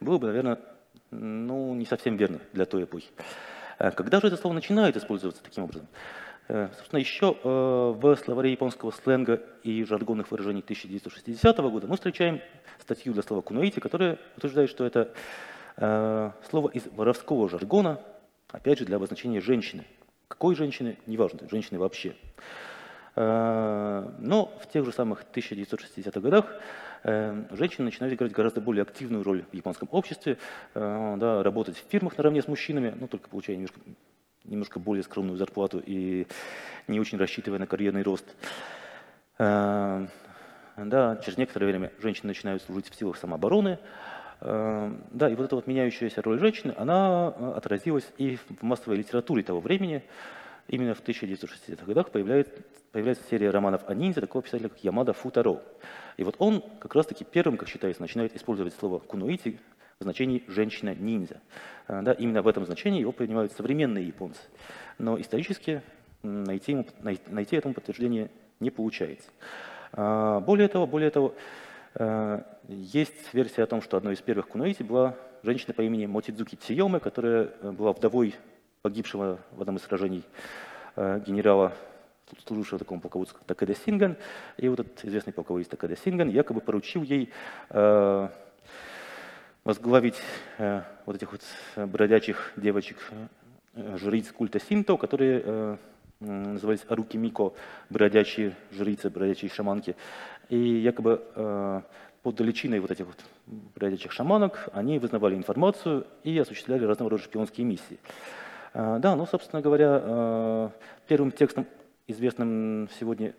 [0.01, 0.59] было бы, наверное,
[1.13, 3.09] ну, не совсем верно для той эпохи.
[3.79, 5.87] Когда же это слово начинает использоваться таким образом?
[6.53, 12.41] Э, собственно, еще э, в словаре японского сленга и жаргонных выражений 1960 года мы встречаем
[12.79, 15.13] статью для слова кунуити, которая утверждает, что это
[16.51, 18.01] слово из воровского жаргона,
[18.53, 19.85] Опять же, для обозначения женщины.
[20.29, 20.99] Какой женщины?
[21.07, 22.15] Неважно, женщины вообще.
[23.17, 26.47] Э, но в тех же самых 1960-х годах
[27.05, 30.39] э, женщины начинают играть гораздо более активную роль в японском обществе,
[30.75, 33.81] э, да, работать в фирмах наравне с мужчинами, ну, только получая немножко,
[34.45, 36.27] немножко более скромную зарплату и
[36.89, 38.25] не очень рассчитывая на карьерный рост.
[39.39, 43.79] да, через некоторое время женщины начинают служить в силах самообороны,
[44.41, 48.97] э, да, и вот эта вот меняющаяся роль женщины, она э, отразилась и в массовой
[48.97, 50.03] литературе того времени.
[50.69, 52.53] Именно в 1960-х годах появляется,
[52.93, 55.61] появляется серия романов о ниндзя такого писателя, как Ямада Футаро.
[56.17, 59.59] И вот он как раз-таки первым, как считается, начинает использовать слово «кунуити»
[60.01, 61.43] в значении «женщина-ниндзя».
[61.87, 64.41] Э, да, именно в этом значении его принимают современные японцы.
[64.97, 65.83] Но исторически
[66.23, 68.31] найти, ему, найти этому подтверждение
[68.61, 69.29] не получается.
[69.93, 71.35] А, более того, более того,
[71.97, 76.55] э, есть версия о том, что одной из первых кунуити была женщина по имени Мотидзуки
[76.55, 78.35] Циёме, которая э, была вдовой
[78.81, 80.25] погибшего в одном из сражений
[80.97, 81.75] генерала,
[82.47, 84.17] служившего такому полководцу, как Такеда Синган.
[84.57, 87.31] И вот этот известный полководец Такеда Синган якобы поручил ей
[89.65, 90.17] возглавить
[90.59, 91.43] вот этих вот
[91.77, 92.97] бродячих девочек,
[93.75, 95.79] жриц культа Синто, которые
[96.21, 97.53] назывались Аруки Мико,
[97.89, 99.97] бродячие жрицы, бродячие шаманки.
[100.49, 101.81] И якобы э,
[102.23, 103.17] под личиной вот этих вот
[103.75, 107.99] бродячих шаманок они вызнавали информацию и осуществляли разного рода шпионские миссии.
[108.75, 110.69] Э, да, ну, собственно говоря, э,
[111.09, 111.67] первым текстом,
[112.07, 113.35] известным сегодня,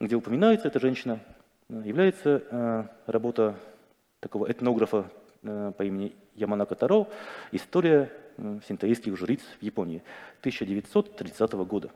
[0.00, 1.20] где упоминается эта женщина,
[1.68, 3.54] является работа
[4.20, 5.06] такого этнографа
[5.42, 7.08] по имени Яманака Таро
[7.50, 8.10] «История
[8.66, 10.02] синтоистских жриц в Японии
[10.40, 11.90] 1930 года.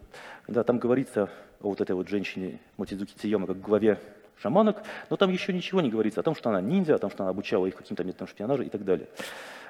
[0.48, 1.30] Да, там говорится
[1.60, 3.98] о вот этой вот женщине Мотидзуки Циёма как главе
[4.40, 7.22] шаманок, но там еще ничего не говорится о том, что она ниндзя, о том, что
[7.22, 9.08] она обучала их каким-то методам шпионажа и так далее.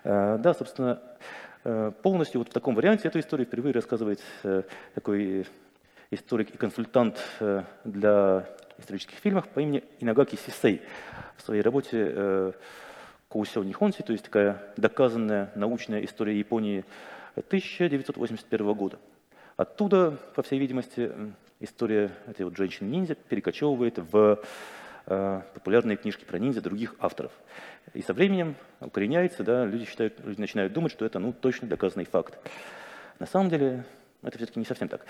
[0.04, 1.00] Э, да, собственно,
[1.64, 4.62] э, полностью вот в таком варианте эту историю впервые рассказывает э,
[4.94, 5.46] такой
[6.10, 7.18] историк и консультант
[7.84, 8.48] для
[8.78, 10.82] исторических фильмов по имени Инагаки Сисей
[11.36, 12.54] в своей работе
[13.36, 16.86] Коусё Нихонси, то есть такая доказанная научная история Японии
[17.34, 18.98] 1981 года.
[19.58, 21.12] Оттуда, по всей видимости,
[21.60, 24.40] история этой вот женщины-ниндзя перекочевывает в
[25.04, 27.30] э, популярные книжки про ниндзя других авторов.
[27.92, 32.06] И со временем укореняется, да, люди, считают, люди начинают думать, что это ну, точно доказанный
[32.06, 32.38] факт.
[33.18, 33.84] На самом деле
[34.22, 35.04] это все-таки не совсем так.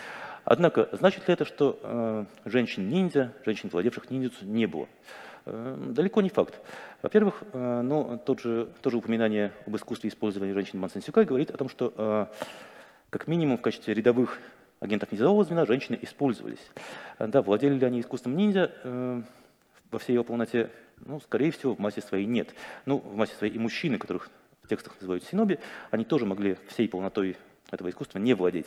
[0.45, 4.89] Однако, значит ли это, что э, женщин-ниндзя, женщин, владевших ниндзюцу, не было?
[5.47, 6.61] Э, далеко не факт.
[7.03, 11.57] Во-первых, э, ну, тот же, тоже упоминание об искусстве использования женщин Мансен Сюкай говорит о
[11.57, 12.27] том, что э,
[13.11, 14.39] как минимум в качестве рядовых
[14.81, 16.71] агентов низового звена женщины использовались.
[17.19, 18.73] Да, владели ли они искусством ниндзя
[19.91, 20.71] во всей его полноте?
[20.99, 22.55] Ну, скорее всего, в массе своей нет.
[22.85, 24.29] Ну, в массе своей и мужчины, которых
[24.63, 27.39] в текстах называют синоби, они тоже могли всей полнотой
[27.71, 28.67] этого искусства не владеть.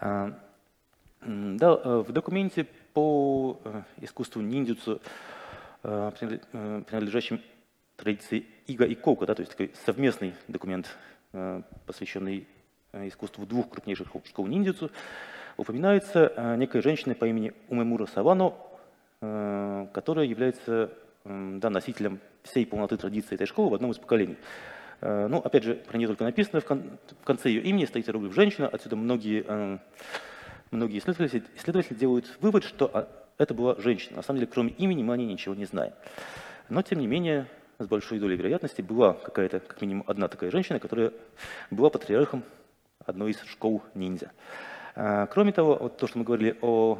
[0.00, 0.32] Да,
[1.20, 3.60] в документе по
[4.00, 5.39] искусству ниндзюцу Э, э,
[5.82, 7.40] принадлежащим
[7.96, 10.96] традиции Ига и Коука, да, то есть такой совместный документ,
[11.32, 12.46] э, посвященный
[12.92, 14.90] искусству двух крупнейших школ ниндзюцу,
[15.56, 18.54] упоминается некая женщина по имени Умемура Савано,
[19.20, 20.90] которая является
[21.24, 24.36] да, носителем всей полноты традиции этой школы в одном из поколений.
[25.02, 28.96] Ну, опять же, про нее только написано, в, конце ее имени стоит иероглиф женщина, отсюда
[28.96, 29.78] многие,
[30.70, 33.08] многие исследователи, исследователи делают вывод, что а,
[33.40, 34.16] это была женщина.
[34.16, 35.94] На самом деле, кроме имени мы о ней ничего не знаем.
[36.68, 37.46] Но, тем не менее,
[37.78, 41.12] с большой долей вероятности была какая-то, как минимум, одна такая женщина, которая
[41.70, 42.44] была патриархом
[43.04, 44.30] одной из школ ниндзя.
[44.94, 46.98] А, кроме того, вот то, что мы говорили о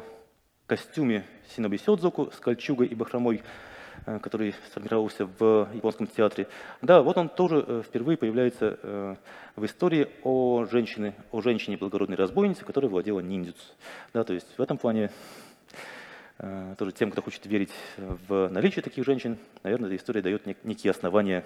[0.65, 1.25] костюме
[1.55, 3.43] Синоби Сёдзоку с кольчугой и бахромой,
[4.07, 6.47] э, который сформировался в японском театре.
[6.81, 9.15] Да, вот он тоже э, впервые появляется э,
[9.55, 13.61] в истории о женщине, о женщине благородной разбойнице, которая владела ниндзюцу.
[14.11, 15.11] Да, то есть в этом плане
[16.77, 21.45] тоже тем, кто хочет верить в наличие таких женщин, наверное, эта история дает некие основания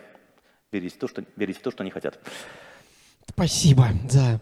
[0.72, 2.20] верить в то, что, верить в то, что они хотят.
[3.28, 4.40] Спасибо за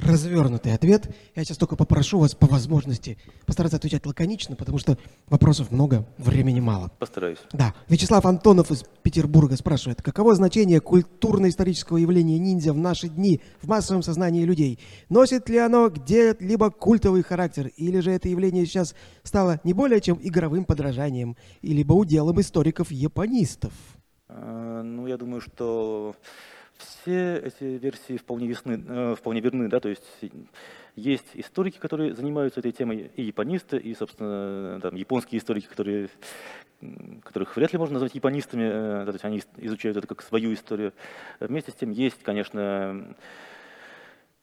[0.00, 1.14] развернутый ответ.
[1.34, 4.98] Я сейчас только попрошу вас по возможности постараться отвечать лаконично, потому что
[5.28, 6.90] вопросов много, времени мало.
[6.98, 7.38] Постараюсь.
[7.52, 7.74] Да.
[7.88, 14.02] Вячеслав Антонов из Петербурга спрашивает, каково значение культурно-исторического явления ниндзя в наши дни в массовом
[14.02, 14.78] сознании людей?
[15.08, 20.18] Носит ли оно где-либо культовый характер, или же это явление сейчас стало не более чем
[20.22, 23.72] игровым подражанием, либо уделом историков-японистов?
[24.28, 26.14] А, ну, я думаю, что
[26.80, 30.04] все эти версии вполне, весны, э, вполне верны, да, то есть
[30.96, 36.08] есть историки, которые занимаются этой темой, и японисты, и, собственно, там, японские историки, которые,
[37.22, 40.52] которых вряд ли можно назвать японистами, э, да, то есть они изучают это как свою
[40.52, 40.92] историю.
[41.38, 43.14] Вместе с тем есть, конечно,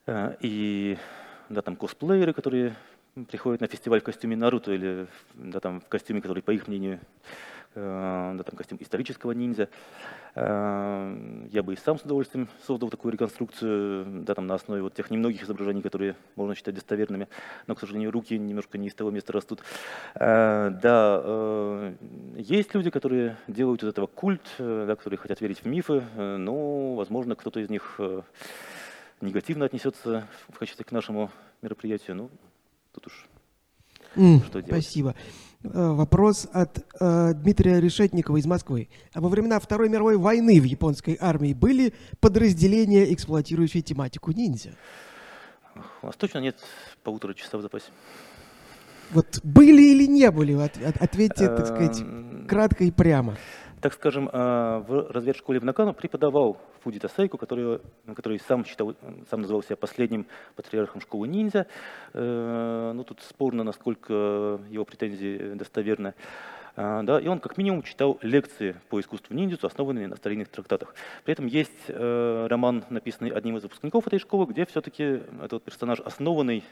[0.06, 0.96] э, и
[1.48, 2.76] да, там, косплееры, которые
[3.30, 7.00] приходят на фестиваль в костюме Наруто или да, там, в костюме, который, по их мнению,
[7.74, 9.68] да, там костюм исторического ниндзя.
[10.34, 14.94] Э, я бы и сам с удовольствием создал такую реконструкцию, да, там на основе вот
[14.94, 17.28] тех немногих изображений, которые можно считать достоверными,
[17.66, 19.62] но, к сожалению, руки немножко не из того места растут.
[20.14, 21.92] Э, да,
[22.36, 27.34] есть люди, которые делают из этого культ, да, которые хотят верить в мифы, но, возможно,
[27.34, 28.00] кто-то из них
[29.20, 31.30] негативно отнесется в качестве к нашему
[31.62, 32.16] мероприятию.
[32.16, 32.30] Ну,
[32.92, 33.26] тут уж
[34.16, 34.84] Mm, что делать?
[34.84, 35.14] Спасибо.
[35.64, 38.88] Э, вопрос от э, Дмитрия Решетникова из Москвы.
[39.12, 44.74] А во времена Второй мировой войны в японской армии были подразделения, эксплуатирующие тематику ниндзя?
[46.02, 46.58] У нас точно нет
[47.02, 47.86] полутора часа в запасе.
[49.10, 50.52] Вот были или не были?
[50.52, 53.36] Ответьте, так сказать, эм, кратко и прямо
[53.80, 57.80] так скажем, э, в разведшколе в Накану преподавал Фудита Сайку, который,
[58.14, 58.94] который сам, считал,
[59.30, 60.26] сам называл себя последним
[60.56, 61.66] патриархом школы ниндзя.
[62.12, 66.14] Э, ну, тут спорно, насколько его претензии достоверны.
[66.80, 70.94] А, да, и он как минимум читал лекции по искусству ниндзя, основанные на старинных трактатах.
[71.24, 75.98] При этом есть э, роман, написанный одним из выпускников этой школы, где все-таки этот персонаж,
[75.98, 76.62] основанный,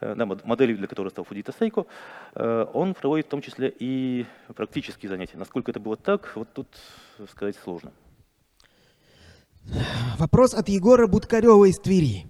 [0.00, 1.86] э, да, моделью для которого стал Фудита Сейко,
[2.34, 4.26] э, он проводит в том числе и
[4.56, 5.38] практические занятия.
[5.38, 6.66] Насколько это было так, вот тут
[7.30, 7.92] сказать сложно.
[10.18, 12.26] Вопрос от Егора Будкарева из Твери.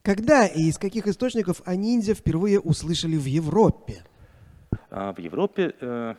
[0.00, 4.02] Когда и из каких источников о ниндзя впервые услышали в Европе?
[4.90, 6.14] А в Европе э,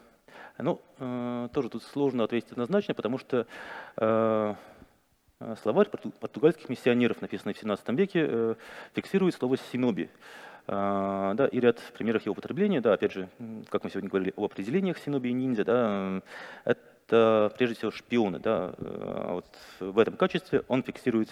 [0.63, 3.45] ну, э, тоже тут сложно ответить однозначно, потому что
[3.97, 4.55] э,
[5.61, 8.55] словарь португальских миссионеров, написанный в 17 веке, э,
[8.93, 10.09] фиксирует слово «синоби».
[10.67, 13.29] Э, да, и ряд примеров его употребления, да, опять же,
[13.69, 16.21] как мы сегодня говорили об определениях синоби и ниндзя, да,
[16.63, 19.45] это прежде всего шпионы, да, э, вот
[19.79, 21.29] в этом качестве он фиксирует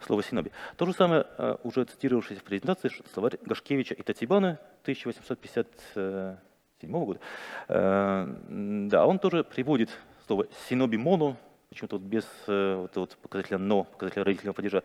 [0.00, 0.52] слово «синоби».
[0.76, 6.38] То же самое э, уже цитировавшееся в презентации словарь Гашкевича и Татибана 1850
[6.80, 7.20] 1997 года,
[7.68, 9.90] э, да, он тоже приводит
[10.26, 11.36] слово синоби моно,
[11.68, 14.82] почему-то вот без э, вот, вот показателя но, показателя родительного падежа,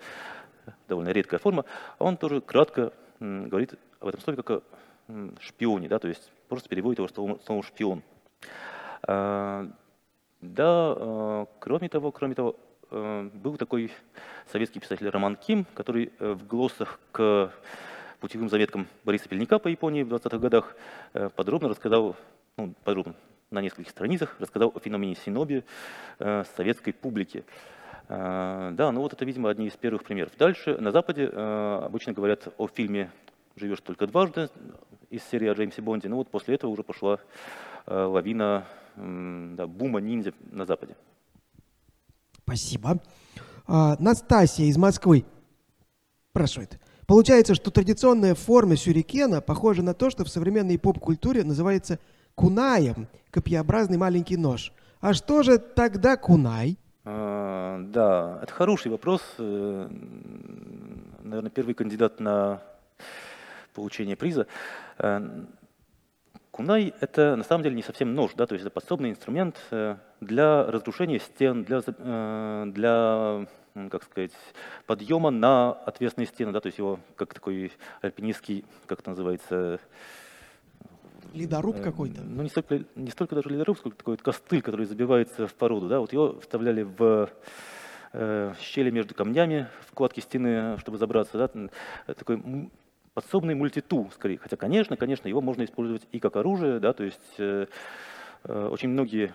[0.87, 1.65] довольно редкая форма,
[1.97, 4.61] а он тоже кратко говорит об этом слове как о
[5.39, 8.03] шпионе, да, то есть просто переводит его словом, словом шпион.
[9.03, 9.67] А,
[10.41, 12.55] да, кроме того, кроме того,
[12.91, 13.91] был такой
[14.51, 17.51] советский писатель Роман Ким, который в глоссах к
[18.19, 20.75] путевым заметкам Бориса Пельника по Японии в 20-х годах
[21.13, 22.15] э, подробно рассказал,
[22.57, 23.15] ну, подробно,
[23.49, 25.63] на нескольких страницах рассказал о феномене синоби
[26.19, 27.43] э, советской публике.
[28.07, 30.31] Э, да, ну вот это, видимо, одни из первых примеров.
[30.37, 33.11] Дальше на Западе обычно говорят о фильме
[33.55, 34.49] «Живешь только дважды»
[35.09, 36.09] из серии о Джеймсе Бонде.
[36.09, 37.19] Ну вот после этого уже пошла
[37.87, 38.65] лавина
[38.95, 40.95] да, бума ниндзя на Западе.
[42.43, 42.99] Спасибо.
[43.67, 45.25] А, Настасья из Москвы
[46.31, 46.79] спрашивает.
[47.09, 51.97] Получается, что традиционная форма сюрикена похожа на то, что в современной поп-культуре называется
[52.35, 54.71] кунаем, копьеобразный маленький нож.
[55.01, 56.77] А что же тогда кунай?
[57.05, 59.23] А, да, это хороший вопрос.
[59.39, 59.89] Э,
[61.23, 62.61] наверное, первый кандидат на
[63.73, 64.45] получение приза.
[66.59, 69.55] Э, кунай– это на самом деле не совсем нож, да, то есть это подсобный инструмент
[69.71, 73.47] э, для разрушения стен, для, для
[73.89, 74.31] как сказать,
[74.85, 79.79] подъема на отвесные стены, да, то есть его как такой альпинистский, как это называется,
[81.33, 82.21] Ледоруб э, какой-то?
[82.23, 85.87] Ну, не столько, не столько даже ледоруб, сколько такой вот костыль, который забивается в породу.
[85.87, 85.99] Да?
[85.99, 87.29] Вот его вставляли в
[88.13, 91.37] э, щели между камнями, в вкладки стены, чтобы забраться.
[91.37, 92.13] Да?
[92.15, 92.71] Такой
[93.19, 94.37] подсобный мультитул, скорее.
[94.37, 97.65] Хотя, конечно, конечно, его можно использовать и как оружие, да, то есть э,
[98.45, 99.33] э, очень многие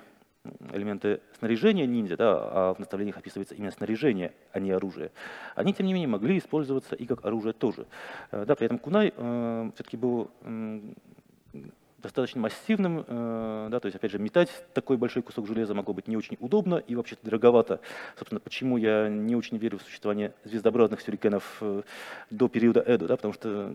[0.72, 5.10] элементы снаряжения ниндзя, да, а в наставлениях описывается именно снаряжение, а не оружие,
[5.54, 7.86] они, тем не менее, могли использоваться и как оружие тоже.
[8.30, 10.30] Э, да, при этом кунай э, все-таки был
[12.04, 16.06] достаточно массивным, э, да, то есть, опять же, метать такой большой кусок железа могло быть
[16.06, 17.80] не очень удобно и вообще-то дороговато.
[18.16, 21.82] Собственно, почему я не очень верю в существование звездообразных сюрикенов э,
[22.30, 23.74] до периода Эду, да, потому что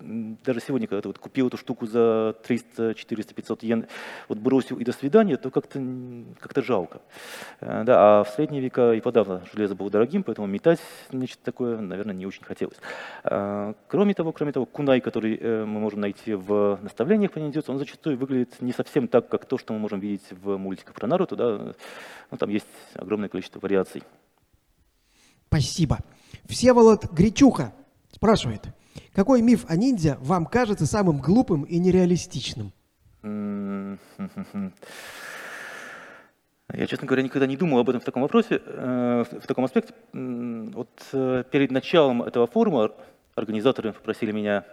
[0.00, 3.86] даже сегодня, когда ты вот купил эту штуку за 300, 400, 500 йен,
[4.28, 5.80] вот бросил и до свидания, то как-то
[6.38, 7.00] как жалко.
[7.60, 10.80] Э, да, а в средние века и подавно железо было дорогим, поэтому метать
[11.12, 12.76] нечто такое, наверное, не очень хотелось.
[13.24, 17.72] Э, кроме того, кроме того, кунай, который э, мы можем найти в наставлениях по ниндзюцу,
[17.72, 21.06] он зачастую выглядит не совсем так, как то, что мы можем видеть в мультиках про
[21.06, 21.74] Наруто, да,
[22.30, 24.02] ну, там есть огромное количество вариаций.
[25.46, 25.98] Спасибо.
[26.48, 27.72] Всеволод Гречуха
[28.12, 28.62] спрашивает,
[29.12, 32.72] какой миф о ниндзя вам кажется самым глупым и нереалистичным?
[36.72, 39.92] Я, честно говоря, никогда не думал об этом в таком вопросе, э, в таком аспекте.
[40.12, 42.92] Вот э, перед началом этого форума
[43.34, 44.64] организаторы попросили меня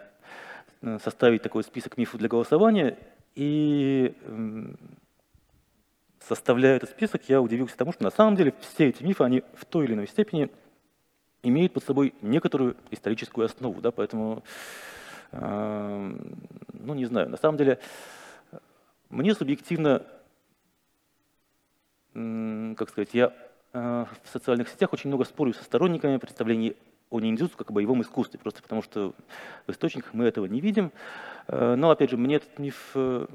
[0.82, 2.98] э, составить такой список мифов для голосования,
[3.34, 4.14] и
[6.28, 9.66] составляя этот список, я удивился тому, что на самом деле все эти мифы, они в
[9.66, 10.50] той или иной степени
[11.48, 14.44] имеют под собой некоторую историческую основу, да, поэтому,
[15.32, 16.20] э,
[16.74, 17.80] ну, не знаю, на самом деле,
[19.10, 20.04] мне субъективно,
[22.14, 23.34] э, как сказать, я
[23.74, 26.76] э, в социальных сетях очень много спорю со сторонниками представлений
[27.10, 29.14] о ниндзюцу как о боевом искусстве, просто потому что
[29.66, 30.92] в источниках мы этого не видим.
[31.48, 33.28] Э, но, опять же, мне этот миф э,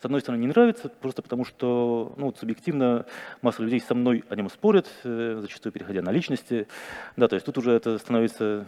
[0.00, 3.04] с одной стороны, не нравится, просто потому что ну, вот субъективно
[3.42, 6.66] масса людей со мной о нем спорят, э, зачастую переходя на личности.
[7.16, 8.66] Да, то есть тут уже это становится,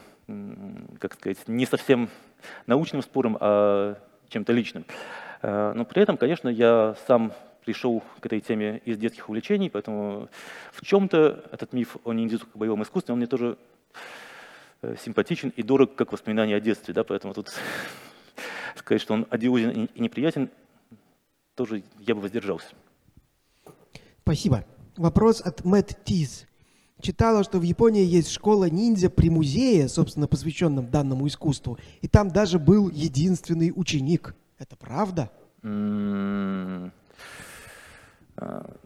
[0.99, 2.11] как сказать, не совсем
[2.67, 3.97] научным спором, а
[4.29, 4.85] чем-то личным.
[5.41, 7.33] Э, но при этом, конечно, я сам
[7.65, 10.29] пришел к этой теме из детских увлечений, поэтому
[10.73, 13.57] в чем-то этот миф о ниндзюцу как боевом искусстве, он мне тоже
[14.83, 17.49] э, симпатичен и дорог, как воспоминание о детстве, да, поэтому тут
[18.77, 20.51] сказать, что он одиозен и неприятен,
[21.55, 22.75] тоже я бы воздержался.
[24.23, 24.65] Спасибо.
[24.97, 26.47] Вопрос от Мэтт Тиз.
[27.01, 32.29] Читала, что в Японии есть школа ниндзя при музее, собственно, посвященном данному искусству, и там
[32.29, 34.37] даже был единственный ученик.
[34.59, 35.31] Это правда?
[35.63, 36.93] Mm-hmm.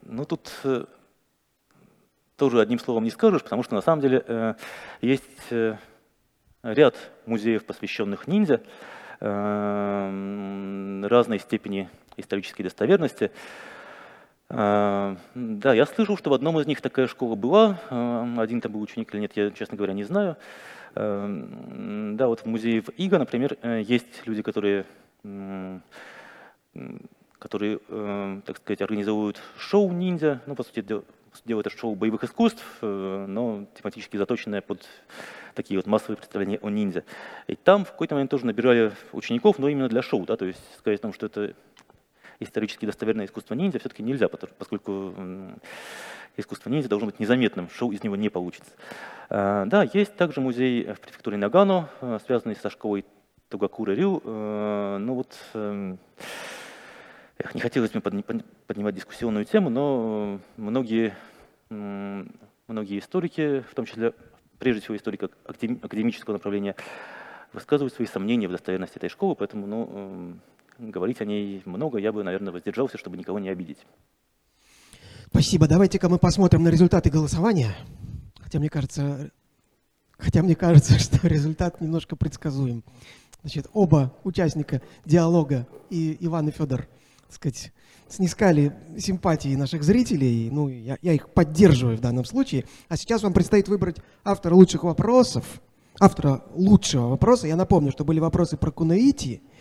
[0.03, 0.87] Ну, тут э,
[2.37, 4.55] тоже одним словом не скажешь, потому что на самом деле э,
[5.03, 5.77] есть э,
[6.63, 6.97] ряд
[7.27, 8.63] музеев, посвященных ниндзя,
[9.19, 13.31] разной степени исторической достоверности.
[14.49, 17.81] А, да, я слышал, что в одном из них такая школа была.
[17.91, 20.37] А, один там был ученик или нет, я, честно говоря, не знаю.
[20.95, 24.87] А, да, вот в музее в Иго, например, э, есть люди, которые,
[27.39, 30.41] которые э, так сказать, организовывают шоу ниндзя.
[30.47, 30.81] Ну, по сути,
[31.45, 34.87] делают это шоу боевых искусств, э, но тематически заточенное под
[35.55, 37.05] такие вот массовые представления о ниндзя.
[37.47, 40.61] И там в какой-то момент тоже набирали учеников, но именно для шоу, да, то есть
[40.79, 41.55] сказать о том, что это
[42.41, 45.15] исторически достоверное искусство ниндзя все-таки нельзя, поскольку
[46.37, 48.71] искусство ниндзя должно быть незаметным, шоу из него не получится.
[49.29, 53.05] А, да, есть также музей в префектуре Нагано, а, связанный со школой
[53.49, 54.23] Тогакура Рю.
[54.25, 55.99] А, ну вот, эм,
[57.55, 61.15] не хотелось мне поднимать дискуссионную тему, но многие,
[61.69, 64.15] многие историки, в том числе,
[64.59, 66.75] прежде всего историки академического направления,
[67.53, 70.41] высказывают свои сомнения в достоверности этой школы, поэтому ну, эм,
[70.79, 73.79] говорить о ней много, я бы, наверное, воздержался, чтобы никого не обидеть.
[75.29, 75.67] Спасибо.
[75.69, 77.77] Давайте-ка мы посмотрим на результаты голосования.
[78.39, 79.31] Хотя мне кажется,
[80.19, 82.85] хотя мне кажется, что результат немножко предсказуем.
[83.43, 86.89] Значит, оба участника диалога, и Иван и Федор,
[87.27, 87.73] так сказать,
[88.09, 90.51] снискали симпатии наших зрителей.
[90.51, 92.65] Ну, я, я их поддерживаю в данном случае.
[92.89, 95.61] А сейчас вам предстоит выбрать автора лучших вопросов.
[95.99, 97.47] Автора лучшего вопроса.
[97.47, 99.43] Я напомню, что были вопросы про Кунаити–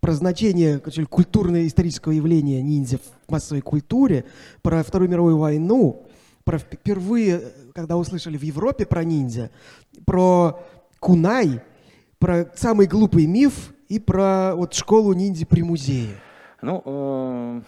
[0.00, 4.24] про значение культурно-исторического явления ниндзя в массовой культуре,
[4.62, 6.06] про Вторую мировую войну,
[6.44, 7.42] про впервые,
[7.74, 9.50] когда услышали в Европе про ниндзя,
[10.06, 10.60] про
[10.98, 11.60] кунай,
[12.18, 16.16] про самый глупый миф и про вот школу ниндзя при музее.
[16.62, 17.60] Ну, э,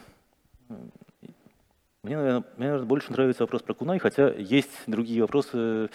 [2.03, 5.91] мне, наверное, мне, наверное, больше нравится вопрос про кунай, хотя есть другие вопросы,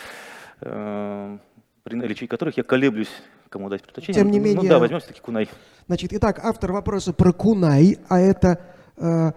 [0.61, 1.37] э,
[1.85, 3.11] при наличии которых я колеблюсь
[3.47, 4.19] кому дать предпочтение.
[4.19, 4.63] Тем не менее...
[4.63, 5.47] Ну да, возьмем все-таки Кунай.
[5.85, 8.59] Значит, итак, автор вопроса про Кунай, а это
[8.97, 9.31] э,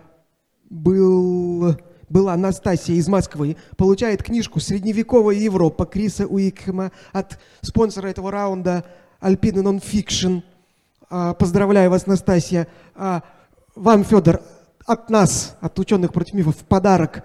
[0.70, 1.76] был,
[2.09, 8.82] была Анастасия из Москвы, получает книжку «Средневековая Европа» Криса Уикхема от спонсора этого раунда
[9.20, 10.42] Alpine Nonfiction.
[11.11, 12.66] Э, поздравляю вас, Настасья.
[12.94, 13.24] А,
[13.76, 14.40] вам, Федор,
[14.86, 17.24] от нас, от ученых против мифов, в подарок,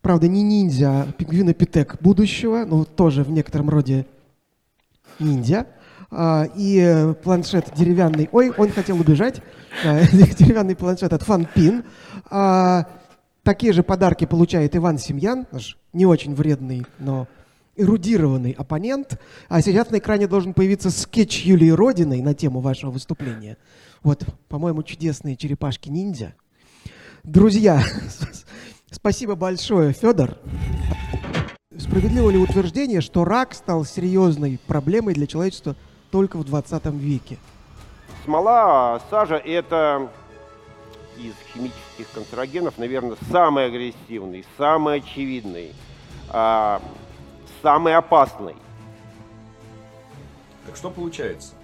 [0.00, 4.06] правда, не ниндзя, а пингвинопитек будущего, но тоже в некотором роде
[5.18, 5.66] ниндзя.
[6.10, 8.28] А, и планшет деревянный.
[8.32, 9.42] Ой, он хотел убежать.
[9.82, 11.84] Деревянный планшет от Фанпин.
[12.30, 12.86] А,
[13.42, 17.26] такие же подарки получает Иван Семьян, наш не очень вредный, но
[17.76, 19.20] эрудированный оппонент.
[19.48, 23.56] А сейчас на экране должен появиться скетч Юлии Родиной на тему вашего выступления.
[24.02, 26.34] Вот, по-моему, чудесные черепашки-ниндзя.
[27.24, 27.82] Друзья,
[28.90, 30.38] спасибо большое, Федор.
[31.78, 35.76] Справедливо ли утверждение, что рак стал серьезной проблемой для человечества
[36.10, 37.38] только в 20 веке.
[38.24, 40.10] Смола, сажа– это
[41.16, 45.74] из химических канцерогенов, наверное, самый агрессивный, самый очевидный,
[46.30, 46.80] а,
[47.62, 48.56] самый опасный.
[50.66, 51.54] Так что получается?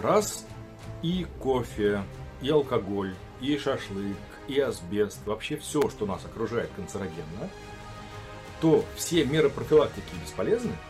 [0.00, 0.46] Раз
[1.02, 2.02] и кофе,
[2.40, 4.16] и алкоголь, и шашлык,
[4.46, 7.50] и асбест, вообще все, что нас окружает канцерогенно,
[8.60, 10.72] то все меры профилактики бесполезны–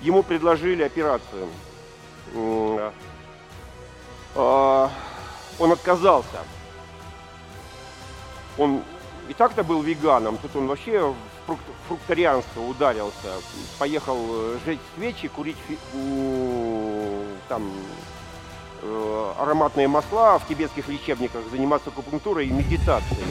[0.00, 1.48] Ему предложили операцию.
[4.34, 4.90] А,
[5.58, 6.38] он отказался.
[8.58, 8.82] он
[9.28, 11.16] и так-то был веганом, тут он вообще в
[11.46, 13.32] фрукт- фрукторианство ударился.
[13.78, 15.56] Поехал э, жечь свечи, курить
[17.48, 17.72] там
[18.82, 23.24] э, ароматные масла в тибетских лечебниках, заниматься акупунктурой и медитацией.